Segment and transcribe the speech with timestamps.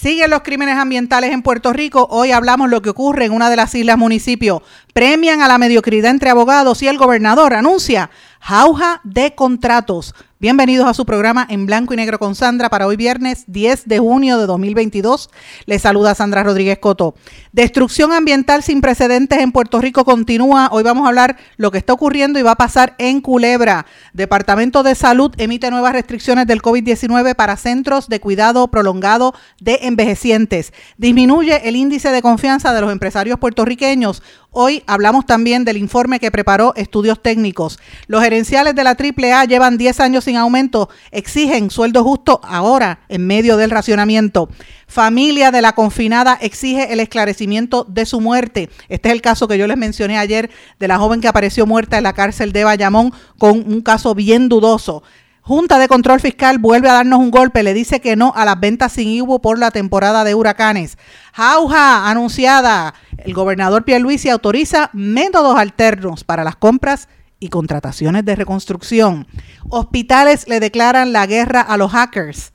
[0.00, 2.06] Siguen los crímenes ambientales en Puerto Rico.
[2.12, 4.62] Hoy hablamos lo que ocurre en una de las islas municipios.
[4.98, 10.12] Premian a la mediocridad entre abogados y el gobernador anuncia jauja de contratos.
[10.40, 13.98] Bienvenidos a su programa en blanco y negro con Sandra para hoy viernes 10 de
[13.98, 15.30] junio de 2022.
[15.66, 17.16] Les saluda Sandra Rodríguez Coto.
[17.50, 20.68] Destrucción ambiental sin precedentes en Puerto Rico continúa.
[20.70, 23.86] Hoy vamos a hablar lo que está ocurriendo y va a pasar en Culebra.
[24.12, 30.72] Departamento de Salud emite nuevas restricciones del COVID-19 para centros de cuidado prolongado de envejecientes.
[30.98, 34.22] Disminuye el índice de confianza de los empresarios puertorriqueños.
[34.50, 37.78] Hoy hablamos también del informe que preparó Estudios Técnicos.
[38.06, 43.26] Los gerenciales de la AAA llevan 10 años sin aumento, exigen sueldo justo ahora en
[43.26, 44.48] medio del racionamiento.
[44.86, 48.70] Familia de la confinada exige el esclarecimiento de su muerte.
[48.88, 51.98] Este es el caso que yo les mencioné ayer de la joven que apareció muerta
[51.98, 55.02] en la cárcel de Bayamón con un caso bien dudoso.
[55.48, 58.60] Junta de Control Fiscal vuelve a darnos un golpe, le dice que no a las
[58.60, 60.98] ventas sin IVU por la temporada de huracanes.
[61.32, 62.92] Jauja anunciada.
[63.16, 67.08] El gobernador Pierluisi autoriza métodos alternos para las compras
[67.40, 69.26] y contrataciones de reconstrucción.
[69.70, 72.50] Hospitales le declaran la guerra a los hackers.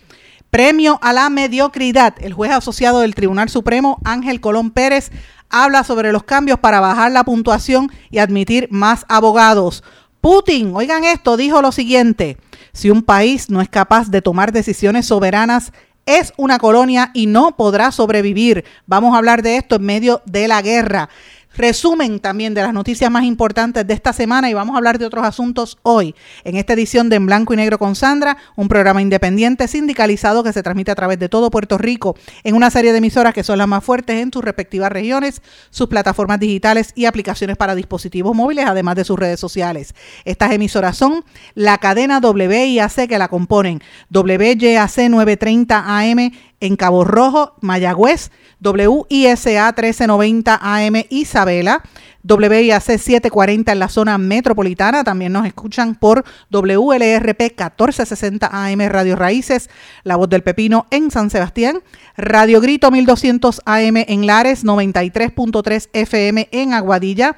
[0.52, 2.14] Premio a la mediocridad.
[2.20, 5.12] El juez asociado del Tribunal Supremo, Ángel Colón Pérez,
[5.50, 9.84] habla sobre los cambios para bajar la puntuación y admitir más abogados.
[10.22, 12.38] Putin, oigan esto, dijo lo siguiente.
[12.74, 15.72] Si un país no es capaz de tomar decisiones soberanas,
[16.06, 18.66] es una colonia y no podrá sobrevivir.
[18.88, 21.10] Vamos a hablar de esto en medio de la guerra
[21.56, 25.06] resumen también de las noticias más importantes de esta semana y vamos a hablar de
[25.06, 29.02] otros asuntos hoy en esta edición de En Blanco y Negro con Sandra, un programa
[29.02, 32.98] independiente sindicalizado que se transmite a través de todo Puerto Rico en una serie de
[32.98, 37.58] emisoras que son las más fuertes en sus respectivas regiones, sus plataformas digitales y aplicaciones
[37.58, 39.94] para dispositivos móviles, además de sus redes sociales.
[40.26, 41.24] Estas emisoras son
[41.56, 43.82] la cadena WIAC que la componen,
[44.12, 46.32] WYAC 930 AM
[46.64, 48.32] en Cabo Rojo, Mayagüez,
[48.62, 51.84] WISA 1390 AM Isabela,
[52.24, 59.70] WIAC 740 en la zona metropolitana, también nos escuchan por WLRP 1460 AM Radio Raíces,
[60.04, 61.82] La Voz del Pepino en San Sebastián,
[62.16, 67.36] Radio Grito 1200 AM en Lares, 93.3 FM en Aguadilla,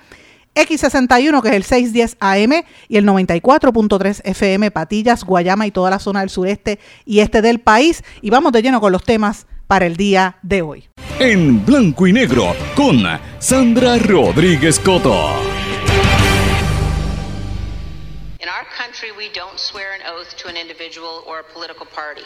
[0.56, 6.00] X61, que es el 610 AM, y el 94.3 FM, Patillas, Guayama y toda la
[6.00, 8.04] zona del sureste y este del país.
[8.22, 10.90] Y vamos de lleno con los temas para el día de hoy.
[11.20, 13.04] En blanco y negro, con
[13.40, 15.30] Sandra Rodríguez Coto.
[18.40, 22.26] In our country, we don't swear an oath to an individual or a political party.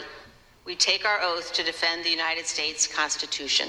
[0.66, 3.68] We take our oath to defend the United States Constitution.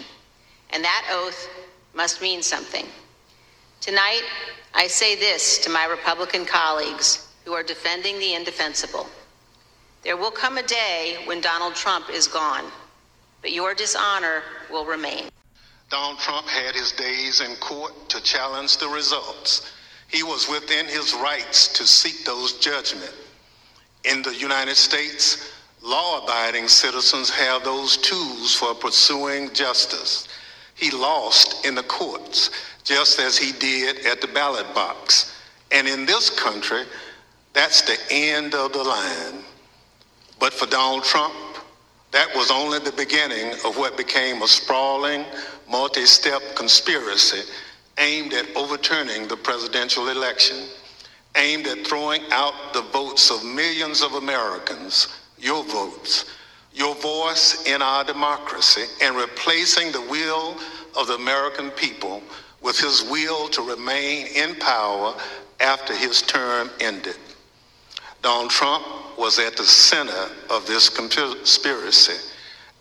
[0.74, 1.48] And that oath
[1.96, 2.86] must mean something.
[3.82, 4.22] Tonight,
[4.76, 9.08] I say this to my Republican colleagues who are defending the indefensible.
[10.04, 12.66] There will come a day when Donald Trump is gone,
[13.42, 15.30] but your dishonor will remain.
[15.90, 19.74] Donald Trump had his days in court to challenge the results.
[20.10, 23.16] He was within his rights to seek those judgments.
[24.04, 30.28] In the United States, law-abiding citizens have those tools for pursuing justice.
[30.76, 32.50] He lost in the courts
[32.84, 35.38] just as he did at the ballot box.
[35.72, 36.84] And in this country,
[37.54, 39.44] that's the end of the line.
[40.40, 41.34] But for Donald Trump,
[42.12, 45.26] that was only the beginning of what became a sprawling,
[45.70, 47.42] multi step conspiracy
[47.98, 50.58] aimed at overturning the presidential election,
[51.36, 56.26] aimed at throwing out the votes of millions of Americans, your votes,
[56.74, 60.58] your voice in our democracy, and replacing the will
[60.98, 62.22] of the American people
[62.62, 65.14] with his will to remain in power
[65.60, 67.16] after his term ended.
[68.22, 68.86] Donald Trump
[69.18, 72.18] was at the center of this conspiracy.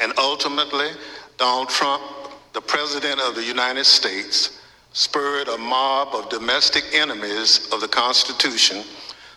[0.00, 0.88] And ultimately,
[1.38, 2.02] Donald Trump,
[2.52, 4.60] the President of the United States,
[4.92, 8.82] spurred a mob of domestic enemies of the Constitution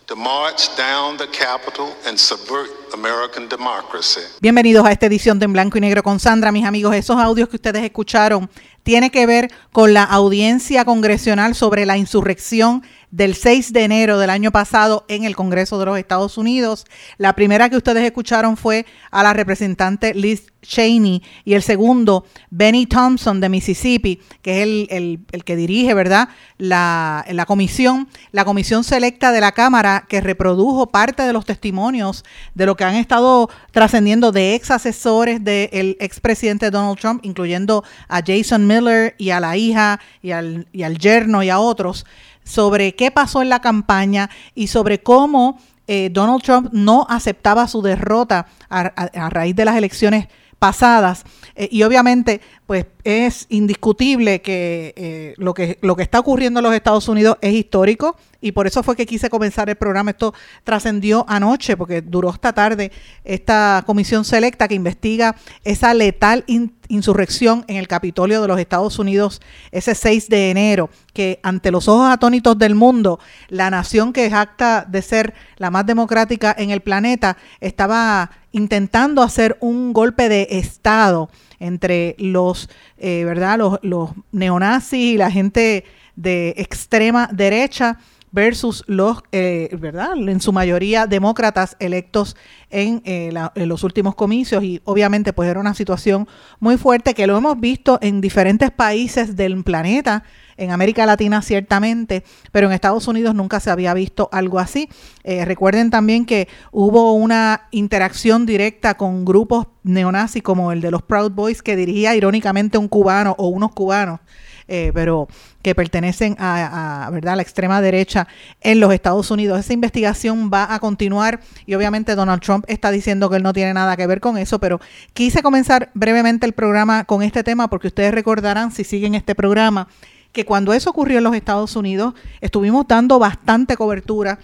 [0.08, 4.22] to march down the Capitol and subvert American democracy.
[4.42, 6.94] Bienvenidos a esta edición de En Blanco y Negro con Sandra, mis amigos.
[6.94, 8.50] Esos audios que ustedes escucharon
[8.84, 12.84] tiene que ver con la audiencia congresional sobre la insurrección
[13.14, 16.86] del 6 de enero del año pasado en el Congreso de los Estados Unidos.
[17.20, 22.88] La primera que ustedes escucharon fue a la representante Liz Cheney y el segundo, Benny
[22.88, 29.32] Thompson de Mississippi, que es el, que dirige, ¿verdad?, la, la, comisión, la comisión selecta
[29.32, 32.26] de la Cámara que reprodujo parte de los testimonios
[32.56, 38.22] de lo que han estado trascendiendo de ex asesores del expresidente Donald Trump, incluyendo a
[38.26, 42.08] Jason Miller y a la hija y al, y al yerno y a otros
[42.44, 45.58] sobre qué pasó en la campaña y sobre cómo
[45.88, 50.28] eh, Donald Trump no aceptaba su derrota a, raíz de las elecciones
[50.60, 51.24] pasadas.
[51.56, 56.64] Eh, y obviamente, pues es indiscutible que, eh, lo que lo que está ocurriendo en
[56.64, 60.12] los Estados Unidos es histórico y por eso fue que quise comenzar el programa.
[60.12, 60.34] Esto
[60.64, 62.92] trascendió anoche porque duró esta tarde
[63.24, 66.44] esta comisión selecta que investiga esa letal
[66.90, 69.42] insurrección en el Capitolio de los Estados Unidos
[69.72, 73.20] ese 6 de enero, que ante los ojos atónitos del mundo,
[73.50, 79.22] la nación que es acta de ser la más democrática en el planeta estaba intentando
[79.22, 81.30] hacer un golpe de Estado
[81.60, 83.60] entre los, eh, ¿verdad?
[83.82, 85.84] Los, neonazis y la gente
[86.16, 88.00] de extrema derecha
[88.32, 90.18] versus los, eh, ¿verdad?
[90.18, 92.36] En su mayoría demócratas electos
[92.70, 96.28] en, eh, en, los últimos comicios y obviamente pues era una situación
[96.60, 100.24] muy fuerte que lo hemos visto en diferentes países del planeta,
[100.64, 104.90] en América Latina ciertamente, pero en Estados Unidos nunca se había visto algo así.
[105.24, 111.02] Eh, recuerden también que hubo una interacción directa con grupos neonazis como el de los
[111.02, 114.20] Proud Boys que dirigía irónicamente un cubano o unos cubanos
[114.68, 115.28] eh, pero
[115.62, 117.36] que pertenecen a, ¿verdad?
[117.36, 118.28] la extrema derecha
[118.62, 119.60] en los Estados Unidos.
[119.60, 123.74] Esa investigación va a continuar y obviamente Donald Trump está diciendo que él no tiene
[123.74, 124.80] nada que ver con eso, pero
[125.14, 129.88] quise comenzar brevemente el programa con este tema porque ustedes recordarán, si siguen este programa,
[130.34, 134.40] que cuando eso ocurrió en los Estados Unidos, estuvimos dando bastante cobertura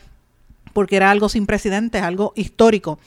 [0.72, 3.00] porque era algo sin precedentes, algo histórico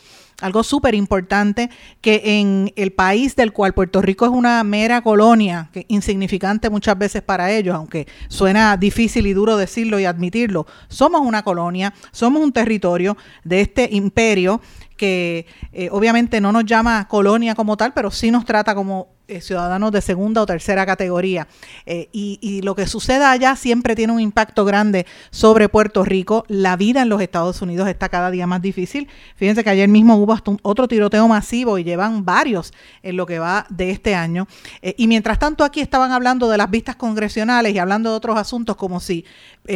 [0.42, 1.70] algo súper importante,
[2.00, 6.98] que en el país del cual Puerto Rico es una mera colonia, que insignificante muchas
[6.98, 12.42] veces para ellos, aunque suena difícil y duro decirlo y admitirlo, somos una colonia, somos
[12.42, 14.60] un territorio de este imperio
[15.02, 19.40] que eh, obviamente no nos llama colonia como tal, pero sí nos trata como eh,
[19.40, 21.48] ciudadanos de segunda o tercera categoría.
[21.86, 26.44] Eh, y, lo que suceda allá siempre tiene un impacto grande sobre Puerto Rico.
[26.46, 29.08] La vida en los Estados Unidos está cada día más difícil.
[29.34, 32.72] Fíjense que ayer mismo hubo otro tiroteo masivo y llevan varios
[33.02, 34.46] en lo que va de este año.
[34.82, 38.76] y mientras tanto aquí estaban hablando de las vistas congresionales y hablando de otros asuntos
[38.76, 39.24] como si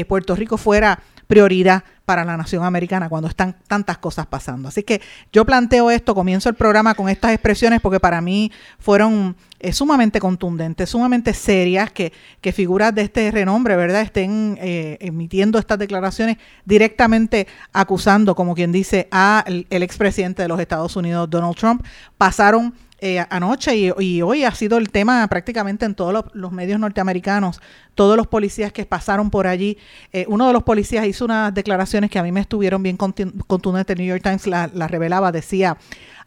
[0.06, 4.68] Puerto Rico fuera prioridad para la nación americana cuando están tantas cosas pasando.
[4.68, 5.00] Así que
[5.32, 10.20] yo planteo esto, comienzo el programa con estas expresiones porque para mí fueron eh, sumamente
[10.20, 16.36] contundentes, sumamente serias, que, que, figuras de este renombre, ¿verdad?, estén eh, emitiendo estas declaraciones
[16.64, 21.84] directamente acusando, como quien dice, al el expresidente de los Estados Unidos, Donald Trump.
[22.16, 27.60] Pasaron eh, anoche y, hoy ha sido el tema prácticamente en todos los, medios norteamericanos,
[27.94, 29.76] todos los policías que pasaron por allí.
[30.12, 33.94] Eh, uno de los policías hizo unas declaraciones que a mí me estuvieron bien contundentes,
[33.94, 35.76] el New York Times la, la revelaba, decía,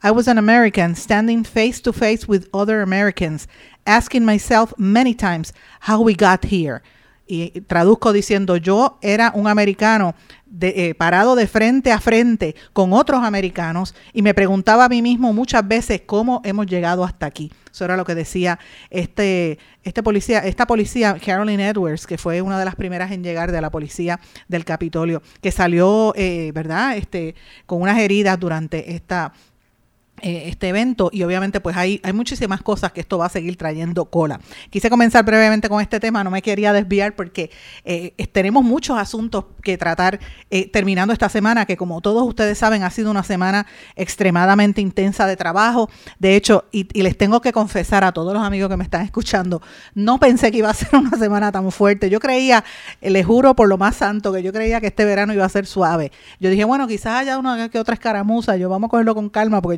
[0.03, 3.47] I was an American standing face to face with other Americans,
[3.85, 6.81] asking myself many times how we got here
[7.29, 10.15] y traduzco diciendo yo era un americano
[10.47, 15.03] de, eh, parado de frente a frente con otros americanos y me preguntaba a mí
[15.03, 17.51] mismo muchas veces cómo hemos llegado hasta aquí.
[17.71, 18.57] Eso era lo que decía
[18.89, 23.51] este, este policía, esta policía, Carolyn Edwards, que fue una de las primeras en llegar
[23.51, 27.35] de la policía del Capitolio, que salió, eh, ¿verdad?, este,
[27.67, 29.33] con unas heridas durante esta
[30.23, 34.05] este evento y obviamente pues hay, hay muchísimas cosas que esto va a seguir trayendo
[34.05, 34.39] cola.
[34.69, 37.51] Quise comenzar brevemente con este tema, no me quería desviar porque
[37.85, 42.83] eh, tenemos muchos asuntos que tratar eh, terminando esta semana que como todos ustedes saben
[42.83, 45.89] ha sido una semana extremadamente intensa de trabajo.
[46.19, 49.61] De hecho, y, les tengo que confesar a todos los amigos que me están escuchando,
[49.95, 52.09] no pensé que iba a ser una semana tan fuerte.
[52.09, 52.63] Yo creía,
[53.01, 55.65] les juro por lo más santo, que yo creía que este verano iba a ser
[55.65, 56.11] suave.
[56.39, 59.61] Yo dije, bueno, quizás haya una que otra escaramuza, yo vamos a cogerlo con calma
[59.61, 59.77] porque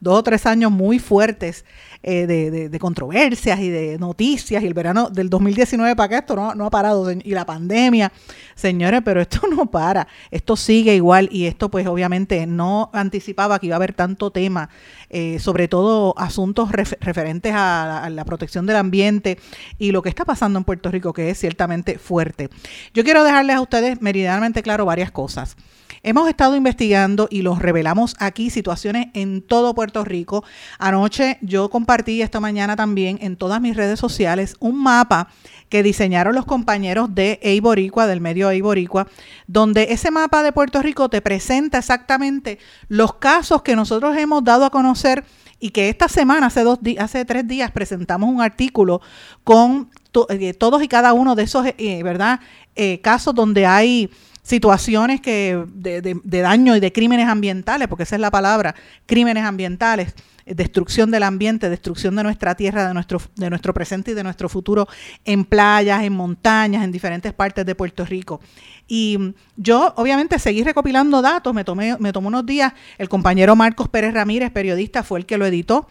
[0.00, 1.64] dos o tres años muy fuertes
[2.04, 6.52] eh, de, controversias y de noticias y el verano del 2019 para acá esto no,
[6.52, 8.10] no ha parado y la pandemia,
[8.56, 13.66] señores, pero esto no para, esto sigue igual y esto pues obviamente no anticipaba que
[13.66, 14.68] iba a haber tanto tema,
[15.10, 19.38] eh, sobre todo asuntos referentes a la, protección del ambiente
[19.78, 22.48] y lo que está pasando en Puerto Rico que es ciertamente fuerte.
[22.94, 25.56] Yo quiero dejarles a ustedes meridianamente claro varias cosas.
[26.02, 30.44] Hemos estado investigando y los revelamos aquí situaciones en todo Puerto Rico.
[30.78, 35.28] Anoche yo compartí esta mañana también en todas mis redes sociales un mapa
[35.68, 39.06] que diseñaron los compañeros de Eiboricua, del medio Eiboricua,
[39.46, 44.64] donde ese mapa de Puerto Rico te presenta exactamente los casos que nosotros hemos dado
[44.64, 45.24] a conocer
[45.58, 49.00] y que esta semana, hace, dos hace tres días, presentamos un artículo
[49.44, 49.90] con
[50.28, 52.40] eh, todos y cada uno de esos eh, ¿verdad?
[52.74, 54.10] Eh, casos donde hay
[54.42, 58.74] situaciones que de, daño y de crímenes ambientales, porque esa es la palabra,
[59.06, 64.14] crímenes ambientales, destrucción del ambiente, destrucción de nuestra tierra, de nuestro, de nuestro presente y
[64.14, 64.88] de nuestro futuro
[65.24, 68.40] en playas, en montañas, en diferentes partes de Puerto Rico.
[68.88, 73.88] Y yo, obviamente, seguí recopilando datos, me tomé, me tomó unos días, el compañero Marcos
[73.88, 75.86] Pérez Ramírez, periodista, fue el que lo editó,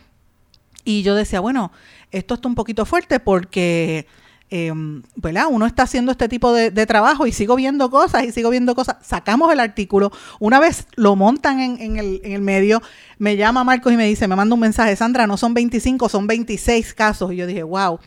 [0.83, 1.71] y yo decía, bueno,
[2.11, 4.07] esto está un poquito fuerte porque
[4.51, 8.75] eh, Uno está haciendo este tipo de, trabajo y sigo viendo cosas y sigo viendo
[8.75, 8.97] cosas.
[9.01, 12.81] Sacamos el artículo, una vez lo montan en, el, en el medio,
[13.17, 16.27] me llama Marcos y me dice, me manda un mensaje, Sandra, no son 25, son
[16.27, 17.31] 26 casos.
[17.31, 17.99] Y yo dije, wow,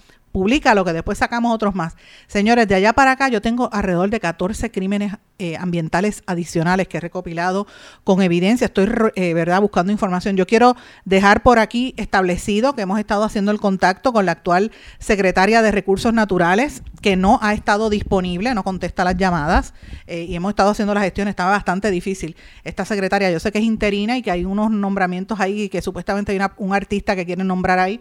[0.74, 1.94] lo que después sacamos otros más.
[2.26, 6.96] Señores, de allá para acá yo tengo alrededor de 14 crímenes eh, ambientales adicionales que
[6.96, 7.68] he recopilado
[8.02, 8.64] con evidencia.
[8.64, 10.36] Estoy, eh, ¿verdad?, buscando información.
[10.36, 10.74] Yo quiero
[11.04, 15.70] dejar por aquí establecido que hemos estado haciendo el contacto con la actual secretaria de
[15.70, 19.72] Recursos Naturales, que no ha estado disponible, no contesta las llamadas,
[20.08, 21.28] eh, y hemos estado haciendo la gestión.
[21.28, 22.34] Estaba bastante difícil.
[22.64, 25.80] Esta secretaria, yo sé que es interina y que hay unos nombramientos ahí y que
[25.80, 28.00] supuestamente hay un artista que quieren nombrar ahí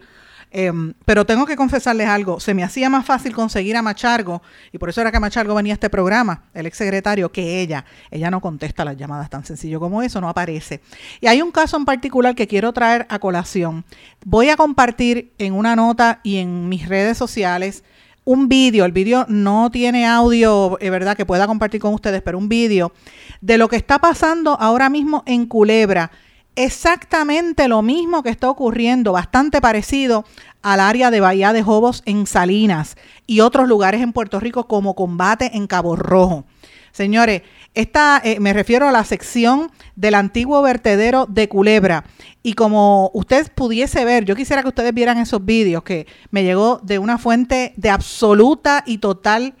[0.56, 4.78] Em, pero tengo que confesarles algo, se me hacía más fácil conseguir a Machargo, y
[4.78, 7.84] por eso era que Machargo venía a este programa, el exsecretario, que ella.
[8.12, 10.80] Ella no contesta las llamadas tan sencillo como eso, no aparece.
[11.20, 13.84] Y hay un caso en particular que quiero traer a colación.
[14.24, 17.82] Voy a compartir en una nota y en mis redes sociales
[18.22, 22.38] un vídeo, el vídeo no tiene audio, es verdad, que pueda compartir con ustedes, pero
[22.38, 22.92] un vídeo
[23.40, 26.12] de lo que está pasando ahora mismo en Culebra
[26.56, 30.24] exactamente lo mismo que está ocurriendo, bastante parecido
[30.62, 32.96] al área de Bahía de Jobos en Salinas
[33.26, 36.44] y otros lugares en Puerto Rico como combate en Cabo Rojo.
[36.92, 37.42] Señores,
[37.74, 42.04] esta eh, me refiero a la sección del antiguo vertedero de Culebra.
[42.42, 46.78] Y como usted pudiese ver, yo quisiera que ustedes vieran esos vídeos que me llegó
[46.84, 49.54] de una fuente de absoluta y total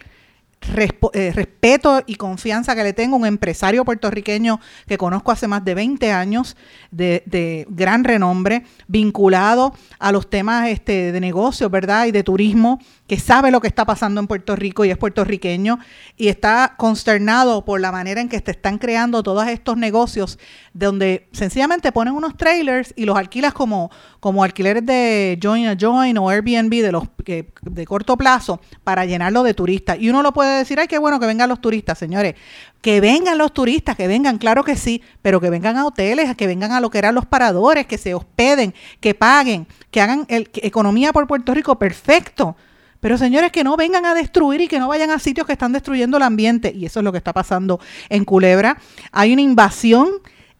[1.12, 5.74] eh, respeto y confianza que le tengo, un empresario puertorriqueño que conozco hace más de
[5.74, 6.56] 20 años,
[6.90, 12.06] de, gran renombre, vinculado a los temas este, de negocios, ¿verdad?
[12.06, 15.78] Y de turismo, que sabe lo que está pasando en Puerto Rico y es puertorriqueño
[16.16, 20.38] y está consternado por la manera en que se están creando todos estos negocios
[20.72, 23.90] donde sencillamente ponen unos trailers y los alquilas como,
[24.20, 29.42] como alquileres de Join a Join o Airbnb de los de corto plazo para llenarlo
[29.42, 29.98] de turistas.
[30.00, 32.34] Y uno lo puede decir, ay, qué bueno que vengan los turistas, señores.
[32.80, 36.46] Que vengan los turistas, que vengan, claro que sí, pero que vengan a hoteles, que
[36.46, 41.12] vengan a lo que eran los paradores, que se hospeden, que paguen, que hagan economía
[41.12, 42.56] por Puerto Rico perfecto.
[43.00, 45.72] Pero señores, que no vengan a destruir y que no vayan a sitios que están
[45.72, 46.72] destruyendo el ambiente.
[46.74, 48.78] Y eso es lo que está pasando en Culebra.
[49.12, 50.08] Hay una invasión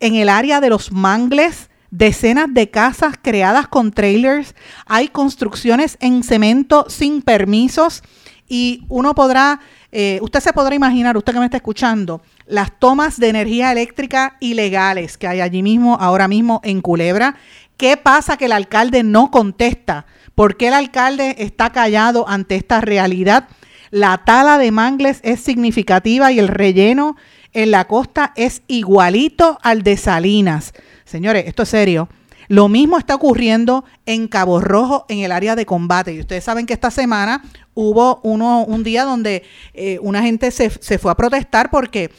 [0.00, 6.24] en el área de los mangles decenas de casas creadas con trailers, hay construcciones en
[6.24, 8.02] cemento sin permisos
[8.48, 9.60] y uno podrá,
[9.96, 14.36] eh, usted se podrá imaginar, usted que me está escuchando, las tomas de energía eléctrica
[14.40, 17.36] ilegales que hay allí mismo, ahora mismo en Culebra.
[17.76, 20.06] ¿Qué pasa que el alcalde no contesta?
[20.34, 23.46] ¿Por qué el alcalde está callado ante esta realidad?
[23.92, 27.14] La tala de mangles es significativa y el relleno
[27.52, 30.72] en la costa es igualito al de Salinas.
[31.04, 32.08] Señores, esto es serio.
[32.48, 36.14] Lo mismo está ocurriendo en Cabo Rojo, en el área de combate.
[36.14, 37.42] Y ustedes saben que esta semana
[37.74, 42.10] hubo uno, un día donde eh, una gente se, fue a protestar porque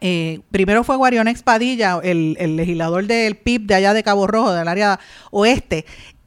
[0.00, 4.52] eh, primero fue Guarionex Padilla, el, el, legislador del PIB de allá de Cabo Rojo,
[4.52, 4.98] del área
[5.30, 5.84] oeste,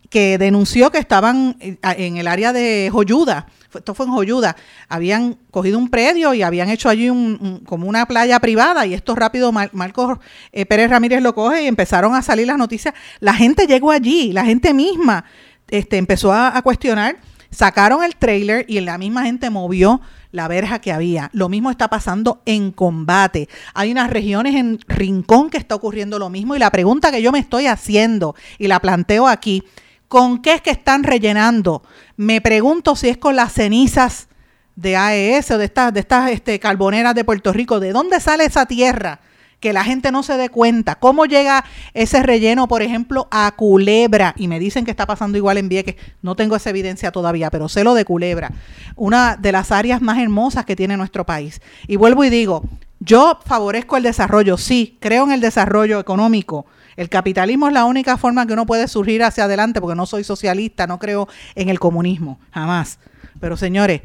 [0.10, 4.56] que denunció que estaban eh, en el área de Joyuda esto fue en Joyuda,
[4.90, 9.16] habían cogido un predio y habían hecho allí un, como una playa privada y esto
[9.16, 10.20] rápido Marcos
[10.52, 12.94] eh, Pérez Ramírez lo coge y empezaron a salir las noticias.
[13.20, 15.26] La gente llegó allí, la gente misma
[15.70, 17.18] este, empezó a, cuestionar,
[17.50, 20.02] sacaron el trailer y la misma gente movió
[20.32, 21.30] la verja que había.
[21.34, 23.48] Lo mismo está pasando en combate.
[23.74, 27.32] Hay unas regiones en Rincón que está ocurriendo lo mismo y la pregunta que yo
[27.32, 29.64] me estoy haciendo y la planteo aquí,
[30.14, 31.82] ¿Con qué es que están rellenando?
[32.18, 34.28] Me pregunto si es con las cenizas
[34.76, 37.80] de AES o de estas, de estas este, carboneras de Puerto Rico.
[37.80, 39.22] ¿De dónde sale esa tierra?
[39.60, 41.00] Que la gente no se dé cuenta.
[41.00, 41.66] ¿Cómo llega
[41.96, 44.36] ese relleno, por ejemplo, a Culebra?
[44.38, 45.96] Y me dicen que está pasando igual en Vieques.
[46.22, 48.52] No tengo esa evidencia todavía, pero sé lo de Culebra.
[48.96, 51.60] Una de las áreas más hermosas que tiene nuestro país.
[51.88, 52.64] Y vuelvo y digo,
[53.00, 56.68] Yo favorezco el desarrollo, sí, creo en el desarrollo económico.
[56.96, 60.24] El capitalismo es la única forma que uno puede surgir hacia adelante, porque no soy
[60.24, 63.00] socialista, no creo en el comunismo, jamás.
[63.40, 64.02] Pero señores,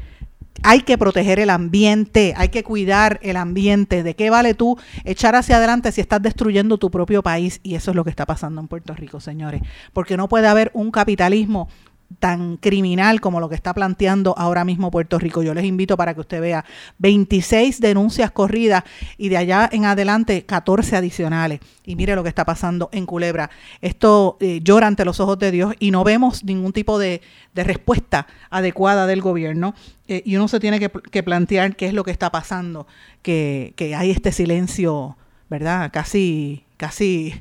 [0.63, 4.03] hay que proteger el ambiente, hay que cuidar el ambiente.
[4.03, 7.59] ¿De qué vale tú echar hacia adelante si estás destruyendo tu propio país?
[7.63, 9.61] Y eso es lo que está pasando en Puerto Rico, señores.
[9.93, 11.69] Porque no puede haber un capitalismo
[12.17, 15.43] tan criminal como lo que está planteando ahora mismo Puerto Rico.
[15.43, 16.65] Yo les invito para que usted vea
[16.97, 18.83] 26 denuncias corridas
[19.17, 21.59] y de allá en adelante 14 adicionales.
[21.85, 23.49] Y mire lo que está pasando en Culebra.
[23.81, 27.21] Esto eh, llora ante los ojos de Dios y no vemos ningún tipo de,
[27.55, 29.75] respuesta adecuada del gobierno.
[30.07, 32.87] Eh, y uno se tiene que, plantear qué es lo que está pasando,
[33.21, 35.17] que, que hay este silencio,
[35.49, 35.89] ¿verdad?
[35.91, 37.33] Casi, casi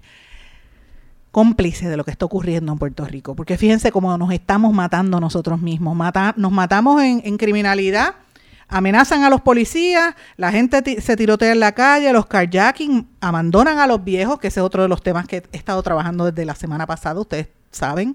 [1.31, 3.35] cómplice de lo que está ocurriendo en Puerto Rico.
[3.35, 5.97] Porque fíjense cómo nos estamos matando nosotros mismos.
[6.37, 8.15] nos matamos en, criminalidad,
[8.69, 13.87] amenazan a los policías, la gente se tirotea en la calle, los carjacking, abandonan a
[13.87, 16.55] los viejos, que ese es otro de los temas que he estado trabajando desde la
[16.55, 18.15] semana pasada, ustedes saben.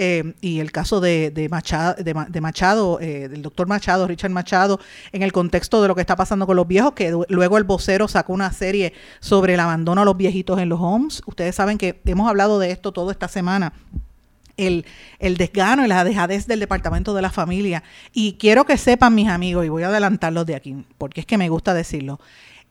[0.00, 4.78] Eh, y el caso de, de Machado, eh, del doctor Machado, Richard Machado,
[5.10, 8.06] en el contexto de lo que está pasando con los viejos, que luego el vocero
[8.06, 11.20] sacó una serie sobre el abandono a los viejitos en los homes.
[11.26, 13.72] Ustedes saben que hemos hablado de esto toda esta semana.
[14.56, 14.86] El,
[15.18, 17.82] el, desgano y la dejadez del Departamento de la Familia.
[18.12, 21.38] Y quiero que sepan mis amigos, y voy a adelantarlos de aquí, porque es que
[21.38, 22.20] me gusta decirlo,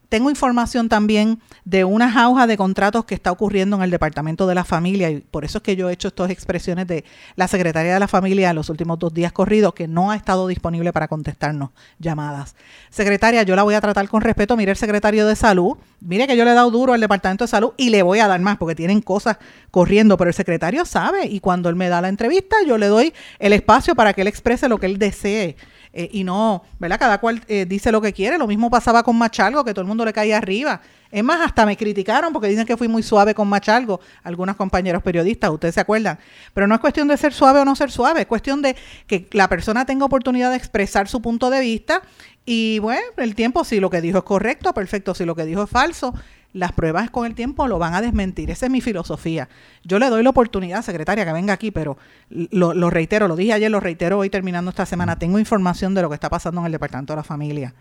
[0.10, 4.56] tengo información también de una jauja de contratos que está ocurriendo en el Departamento de
[4.56, 7.04] la Familia y por eso es que yo he hecho estas expresiones de
[7.36, 10.48] la Secretaría de la Familia en los últimos dos días corridos que no ha estado
[10.48, 12.56] disponible para contestarnos llamadas.
[12.90, 14.56] Secretaria, yo la voy a tratar con respeto.
[14.56, 15.78] Mire el secretario de Salud.
[16.00, 18.28] Mire que yo le he dado duro al Departamento de Salud y le voy a
[18.28, 19.38] dar más porque tienen cosas
[19.72, 23.14] corriendo, pero el secretario sabe y cuando él me da la entrevista yo le doy
[23.40, 25.58] el espacio para que él exprese lo que él desee
[25.94, 27.00] eh, y no, ¿verdad?
[27.00, 28.38] Cada cual eh, dice lo que quiere.
[28.38, 30.82] Lo mismo pasaba con Machalgo, que todo el mundo le caía arriba.
[31.12, 35.02] Es más, hasta me criticaron porque dicen que fui muy suave con Machalgo, algunos compañeros
[35.02, 36.20] periodistas, ustedes se acuerdan.
[36.54, 38.76] Pero no es cuestión de ser suave o no ser suave, es cuestión de
[39.08, 42.02] que la persona tenga oportunidad de expresar su punto de vista
[42.50, 45.64] y bueno, el tiempo, si lo que dijo es correcto, perfecto, si lo que dijo
[45.64, 46.14] es falso,
[46.58, 48.50] las pruebas con el tiempo lo van a desmentir.
[48.52, 49.48] Esa es mi filosofía.
[49.84, 51.98] Yo le doy la oportunidad, secretaria, que venga aquí, pero
[52.30, 55.18] lo, reitero, lo dije ayer, lo reitero hoy terminando esta semana.
[55.20, 57.74] Tengo información de lo que está pasando en el Departamento de la Familia.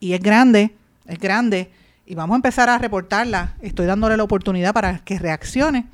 [0.00, 0.74] Y es grande,
[1.06, 1.70] es grande,
[2.04, 3.54] y vamos a empezar a reportarla.
[3.62, 5.86] Estoy dándole la oportunidad para que reaccione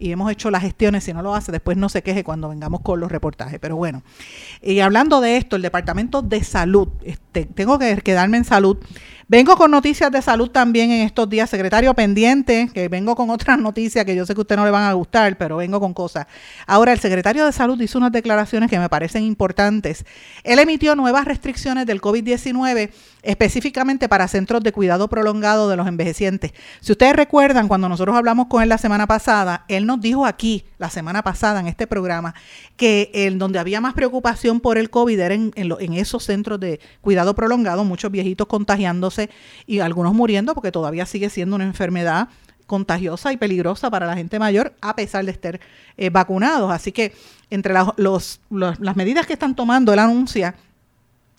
[0.00, 2.80] y hemos hecho las gestiones, si no lo hace, después no se queje cuando vengamos
[2.80, 3.60] con los reportajes.
[3.60, 4.02] Pero bueno,
[4.62, 8.78] y hablando de esto, el Departamento de Salud, este, tengo que quedarme en salud.
[9.28, 13.60] Vengo con noticias de salud también en estos días, secretario pendiente, que vengo con otras
[13.60, 15.94] noticias que yo sé que a usted no le van a gustar, pero vengo con
[15.94, 16.26] cosas.
[16.66, 20.04] Ahora, el secretario de salud hizo unas declaraciones que me parecen importantes.
[20.42, 22.90] Él emitió nuevas restricciones del COVID-19
[23.22, 26.52] específicamente para centros de cuidado prolongado de los envejecientes.
[26.80, 30.64] Si ustedes recuerdan, cuando nosotros hablamos con él la semana pasada, él nos dijo aquí,
[30.78, 32.34] la semana pasada en este programa,
[32.76, 36.78] que en donde había más preocupación por el COVID era en, en esos centros de
[37.00, 39.30] cuidado prolongado, muchos viejitos contagiándose
[39.66, 42.28] y algunos muriendo porque todavía sigue siendo una enfermedad
[42.66, 45.58] contagiosa y peligrosa para la gente mayor a pesar de estar
[45.96, 46.70] eh, vacunados.
[46.70, 47.12] Así que
[47.50, 50.54] entre los, las medidas que están tomando, él anuncia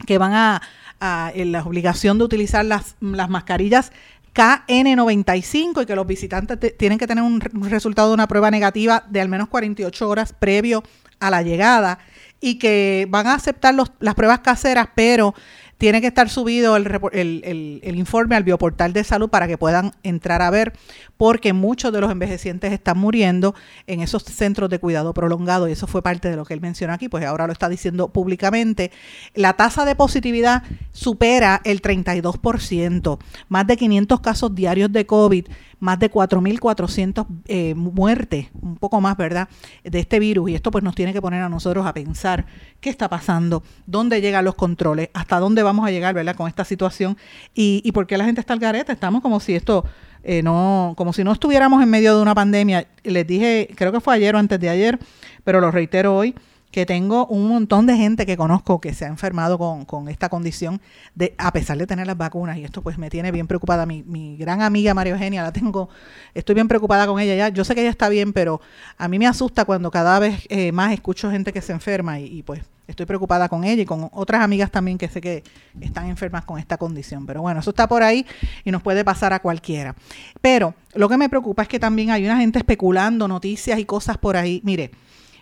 [0.05, 0.61] que van a,
[0.99, 3.91] la obligación de utilizar las mascarillas
[4.33, 9.21] KN95 y que los visitantes tienen que tener un, resultado de una prueba negativa de
[9.21, 10.83] al menos 48 horas previo
[11.19, 11.99] a la llegada
[12.39, 15.35] y que van a aceptar las pruebas caseras, pero
[15.77, 20.49] tiene que estar subido el, informe al bioportal de salud para que puedan entrar a
[20.51, 20.73] ver,
[21.21, 23.53] porque muchos de los envejecientes están muriendo
[23.85, 26.93] en esos centros de cuidado prolongado, y eso fue parte de lo que él mencionó
[26.93, 28.91] aquí, pues ahora lo está diciendo públicamente.
[29.35, 35.45] La tasa de positividad supera el 32%, más de 500 casos diarios de COVID
[35.81, 39.49] más de 4.400 eh, muertes, un poco más, ¿verdad?,
[39.83, 40.51] de este virus.
[40.51, 42.45] Y esto pues nos tiene que poner a nosotros a pensar
[42.79, 46.65] qué está pasando, dónde llegan los controles, hasta dónde vamos a llegar, ¿verdad?, con esta
[46.65, 47.17] situación
[47.55, 48.91] y, y por qué la gente está al garete.
[48.93, 49.83] Estamos como si esto...
[50.23, 52.87] Eh, no, como si no estuviéramos en medio de una pandemia.
[53.03, 54.99] Les dije, creo que fue ayer o antes de ayer,
[55.43, 56.35] pero lo reitero hoy,
[56.71, 60.79] que tengo un montón de gente que conozco que se ha enfermado con, esta condición,
[61.15, 63.85] de, a pesar de tener las vacunas, y esto pues me tiene bien preocupada.
[63.85, 65.89] Mi, mi gran amiga María Eugenia, la tengo,
[66.33, 67.49] estoy bien preocupada con ella ya.
[67.49, 68.61] Yo sé que ella está bien, pero
[68.97, 72.41] a mí me asusta cuando cada vez eh, más escucho gente que se enferma y,
[72.43, 75.43] pues estoy preocupada con ella y con otras amigas también que sé que
[75.79, 77.25] están enfermas con esta condición.
[77.25, 78.25] Pero bueno, eso está por ahí
[78.63, 79.95] y nos puede pasar a cualquiera.
[80.39, 84.17] Pero lo que me preocupa es que también hay una gente especulando noticias y cosas
[84.17, 84.61] por ahí.
[84.63, 84.91] Mire,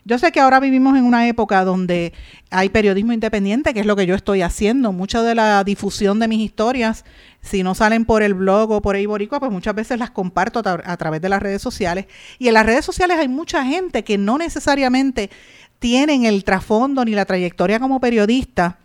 [0.05, 2.13] Yo sé que ahora vivimos en una época donde
[2.49, 4.91] hay periodismo independiente, que es lo que yo estoy haciendo.
[4.91, 7.03] Mucha de la difusión de mis historias,
[7.41, 10.97] si no salen por el blog o por Eiboricua, pues muchas veces las comparto a,
[10.97, 12.05] través de las redes sociales.
[12.37, 15.29] Y en las redes sociales hay mucha gente que no necesariamente
[15.79, 18.77] tienen el trasfondo ni la trayectoria como periodista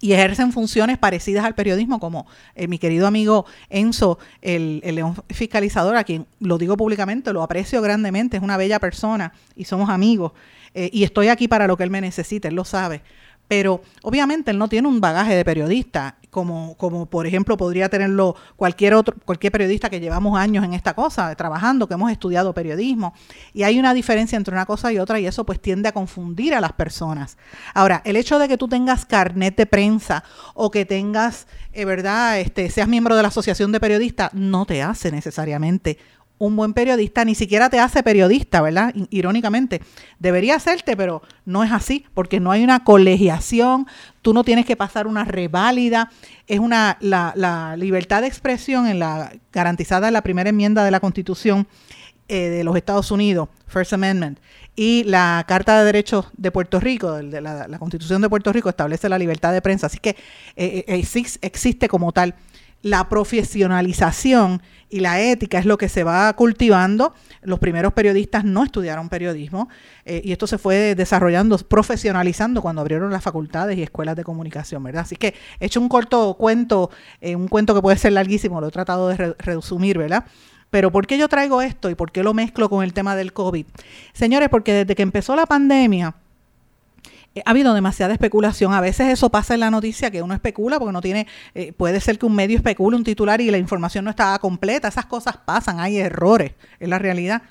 [0.00, 5.96] y ejercen funciones parecidas al periodismo, como eh, mi querido amigo Enzo, el, león fiscalizador,
[5.96, 10.32] a quien lo digo públicamente, lo aprecio grandemente, es una bella persona y somos amigos.
[10.74, 13.02] Eh, y estoy aquí para lo que él me necesite, él lo sabe.
[13.48, 18.34] Pero obviamente él no tiene un bagaje de periodista como, como por ejemplo podría tenerlo
[18.56, 23.14] cualquier otro, cualquier periodista que llevamos años en esta cosa, trabajando, que hemos estudiado periodismo.
[23.52, 26.54] Y hay una diferencia entre una cosa y otra y eso pues tiende a confundir
[26.54, 27.38] a las personas.
[27.72, 32.40] Ahora, el hecho de que tú tengas carnet de prensa o que tengas, eh, ¿verdad?,
[32.40, 35.98] este, seas miembro de la Asociación de Periodistas, no te hace necesariamente
[36.38, 38.92] un buen periodista ni siquiera te hace periodista, ¿verdad?
[39.10, 39.80] Irónicamente,
[40.18, 43.86] debería hacerte, pero no es así, porque no hay una colegiación,
[44.20, 46.10] tú no tienes que pasar una reválida,
[46.46, 51.00] es una la, libertad de expresión en la garantizada en la primera enmienda de la
[51.00, 51.68] Constitución
[52.28, 54.38] eh, de los Estados Unidos, First Amendment,
[54.76, 59.18] y la Carta de Derechos de Puerto Rico, la, Constitución de Puerto Rico establece la
[59.18, 60.16] libertad de prensa, así que
[60.56, 61.04] eh, eh,
[61.42, 62.34] existe como tal
[62.84, 67.14] la profesionalización y la ética es lo que se va cultivando.
[67.40, 69.70] Los primeros periodistas no estudiaron periodismo
[70.04, 74.84] eh, y esto se fue desarrollando, profesionalizando cuando abrieron las facultades y escuelas de comunicación,
[74.84, 75.02] ¿verdad?
[75.02, 76.90] Así que he hecho un corto cuento,
[77.22, 80.26] eh, un cuento que puede ser larguísimo, lo he tratado de resumir, ¿verdad?
[80.68, 83.32] Pero ¿por qué yo traigo esto y por qué lo mezclo con el tema del
[83.32, 83.64] COVID?
[84.12, 86.14] Señores, porque desde que empezó la pandemia,
[87.44, 88.72] ha habido demasiada especulación.
[88.72, 92.00] A veces eso pasa en la noticia que uno especula porque no tiene, eh, puede
[92.00, 94.88] ser que un medio especule un titular y la información no estaba completa.
[94.88, 97.42] Esas cosas pasan, hay errores, en la realidad.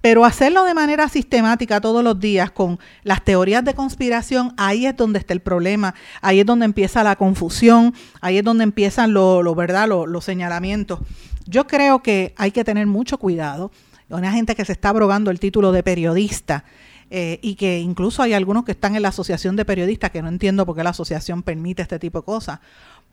[0.00, 4.96] Pero hacerlo de manera sistemática todos los días con las teorías de conspiración, ahí es
[4.96, 9.54] donde está el problema, ahí es donde empieza la confusión, ahí es donde empiezan lo,
[9.54, 9.88] ¿verdad?
[9.88, 11.00] los señalamientos.
[11.46, 13.70] Yo creo que hay que tener mucho cuidado.
[14.08, 16.64] Una gente que se está abrogando el título de periodista
[17.10, 20.28] eh, y que incluso hay algunos que están en la asociación de periodistas, que no
[20.28, 22.60] entiendo por qué la asociación permite este tipo de cosas,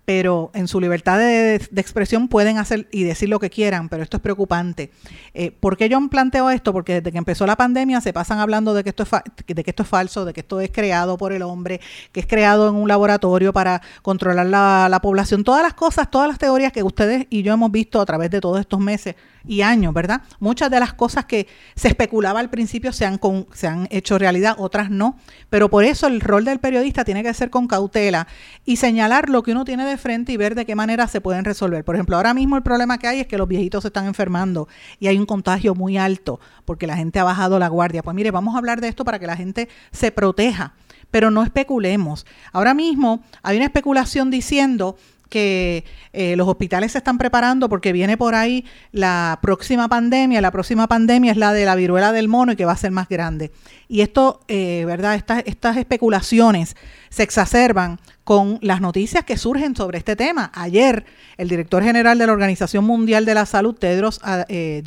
[0.05, 4.17] pero en su libertad de, expresión pueden hacer y decir lo que quieran, pero esto
[4.17, 4.91] es preocupante.
[5.33, 6.73] Eh, ¿Por qué yo planteo esto?
[6.73, 9.09] Porque desde que empezó la pandemia se pasan hablando de que, esto es
[9.47, 11.79] de que esto es falso, de que esto es creado por el hombre,
[12.11, 16.27] que es creado en un laboratorio para controlar la, la población, todas las cosas, todas
[16.27, 19.61] las teorías que ustedes y yo hemos visto a través de todos estos meses y
[19.61, 20.21] años, ¿verdad?
[20.39, 23.19] Muchas de las cosas que se especulaba al principio se han,
[23.53, 25.17] se han hecho realidad, otras no,
[25.49, 28.27] pero por eso el rol del periodista tiene que ser con cautela
[28.65, 31.45] y señalar lo que uno tiene de frente y ver de qué manera se pueden
[31.45, 31.83] resolver.
[31.83, 34.67] Por ejemplo, ahora mismo el problema que hay es que los viejitos se están enfermando
[34.99, 38.03] y hay un contagio muy alto porque la gente ha bajado la guardia.
[38.03, 40.73] Pues mire, vamos a hablar de esto para que la gente se proteja
[41.11, 42.25] pero no especulemos.
[42.53, 44.97] Ahora mismo hay una especulación diciendo
[45.33, 50.41] que eh, los hospitales se están preparando porque viene por ahí la próxima pandemia.
[50.41, 52.91] La próxima pandemia es la de la viruela del mono y que va a ser
[52.91, 53.51] más grande.
[53.87, 55.15] Y esto, eh, ¿verdad?
[55.15, 56.75] Estas, estas especulaciones
[57.09, 60.51] se exacerban con las noticias que surgen sobre este tema.
[60.53, 61.03] Ayer,
[61.37, 64.83] el director general de la Organización Mundial de la Salud, Tedros eh,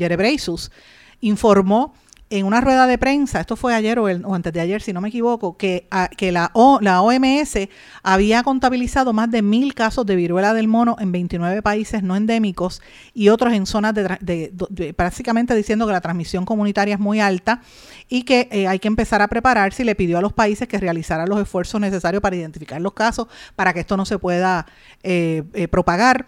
[1.23, 1.93] informó
[2.29, 5.11] en una rueda de prensa, esto fue ayer o, antes de ayer, si no me
[5.11, 5.87] equivoco, que,
[6.21, 7.69] la, la OMS
[8.03, 12.83] había contabilizado más de mil casos de viruela del mono en 29 países no endémicos
[13.15, 17.63] y otros en zonas de, prácticamente diciendo que la transmisión comunitaria es muy alta
[18.09, 20.79] y que eh, hay que empezar a prepararse y le pidió a los países que
[20.79, 24.67] realizaran los esfuerzos necesarios para identificar los casos para que esto no se pueda
[25.05, 26.27] eh, eh, propagar.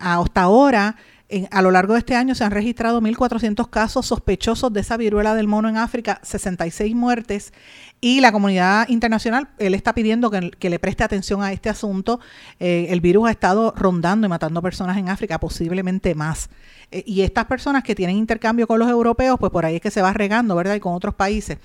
[0.00, 0.96] hasta ahora
[1.50, 5.34] a lo largo de este año se han registrado 1.400 casos sospechosos de esa viruela
[5.34, 7.52] del mono en África, 66 muertes
[8.00, 12.20] y la comunidad internacional, él está pidiendo que, le preste atención a este asunto.
[12.60, 16.50] Eh, el virus ha estado rondando y matando personas en África, posiblemente más.
[16.90, 19.90] Eh, y estas personas que tienen intercambio con los europeos, pues por ahí es que
[19.90, 20.74] se va regando, ¿verdad?
[20.74, 21.58] Y con otros países.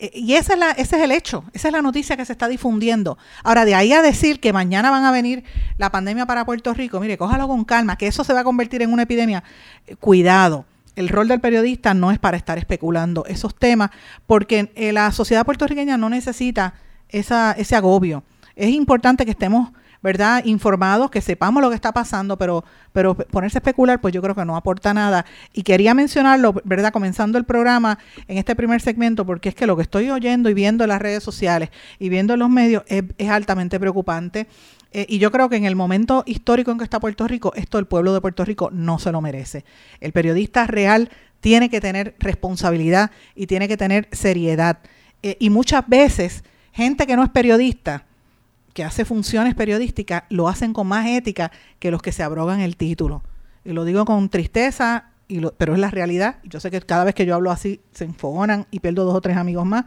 [0.00, 2.32] Eh, y esa es la, ese es el hecho, esa es la noticia que se
[2.32, 3.18] está difundiendo.
[3.44, 5.44] Ahora, de ahí a decir que mañana van a venir
[5.76, 8.80] la pandemia para Puerto Rico, mire, cójalo con calma, que eso se va a convertir
[8.80, 9.44] en una epidemia.
[9.86, 10.64] Eh, cuidado,
[10.96, 13.90] el rol del periodista no es para estar especulando esos temas,
[14.26, 16.74] porque eh, la sociedad puertorriqueña no necesita
[17.10, 18.24] esa, ese agobio.
[18.56, 19.70] Es importante que estemos
[20.02, 20.44] ¿verdad?
[20.44, 24.34] Informados, que sepamos lo que está pasando, pero, pero ponerse a especular, pues yo creo
[24.34, 25.26] que no aporta nada.
[25.52, 26.92] Y quería mencionarlo, ¿verdad?
[26.92, 30.54] Comenzando el programa en este primer segmento, porque es que lo que estoy oyendo y
[30.54, 34.46] viendo en las redes sociales y viendo en los medios es, altamente preocupante.
[34.92, 37.78] Eh, y yo creo que en el momento histórico en que está Puerto Rico, esto
[37.78, 39.64] el pueblo de Puerto Rico no se lo merece.
[40.00, 41.10] El periodista real
[41.40, 44.78] tiene que tener responsabilidad y tiene que tener seriedad
[45.22, 48.04] eh, y muchas veces gente que no es periodista,
[48.72, 52.76] que hace funciones periodísticas, lo hacen con más ética que los que se abrogan el
[52.76, 53.22] título.
[53.64, 56.36] Y lo digo con tristeza, y pero es la realidad.
[56.44, 59.20] Yo sé que cada vez que yo hablo así se enfogonan y pierdo dos o
[59.20, 59.84] tres amigos más,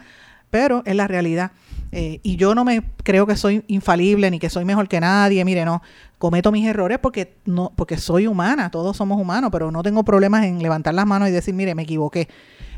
[0.50, 1.52] pero es la realidad.
[1.92, 5.44] Eh, y yo no me creo que soy infalible ni que soy mejor que nadie.
[5.46, 5.82] Mire, no,
[6.18, 10.46] cometo mis errores porque no, porque soy humana, todos somos humanos, pero no tengo problemas
[10.46, 12.28] en levantar las manos y decir, mire, me equivoqué.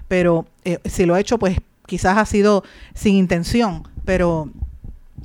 [0.08, 2.64] Pero eh, si lo he hecho, pues quizás ha sido
[2.94, 4.50] sin intención, pero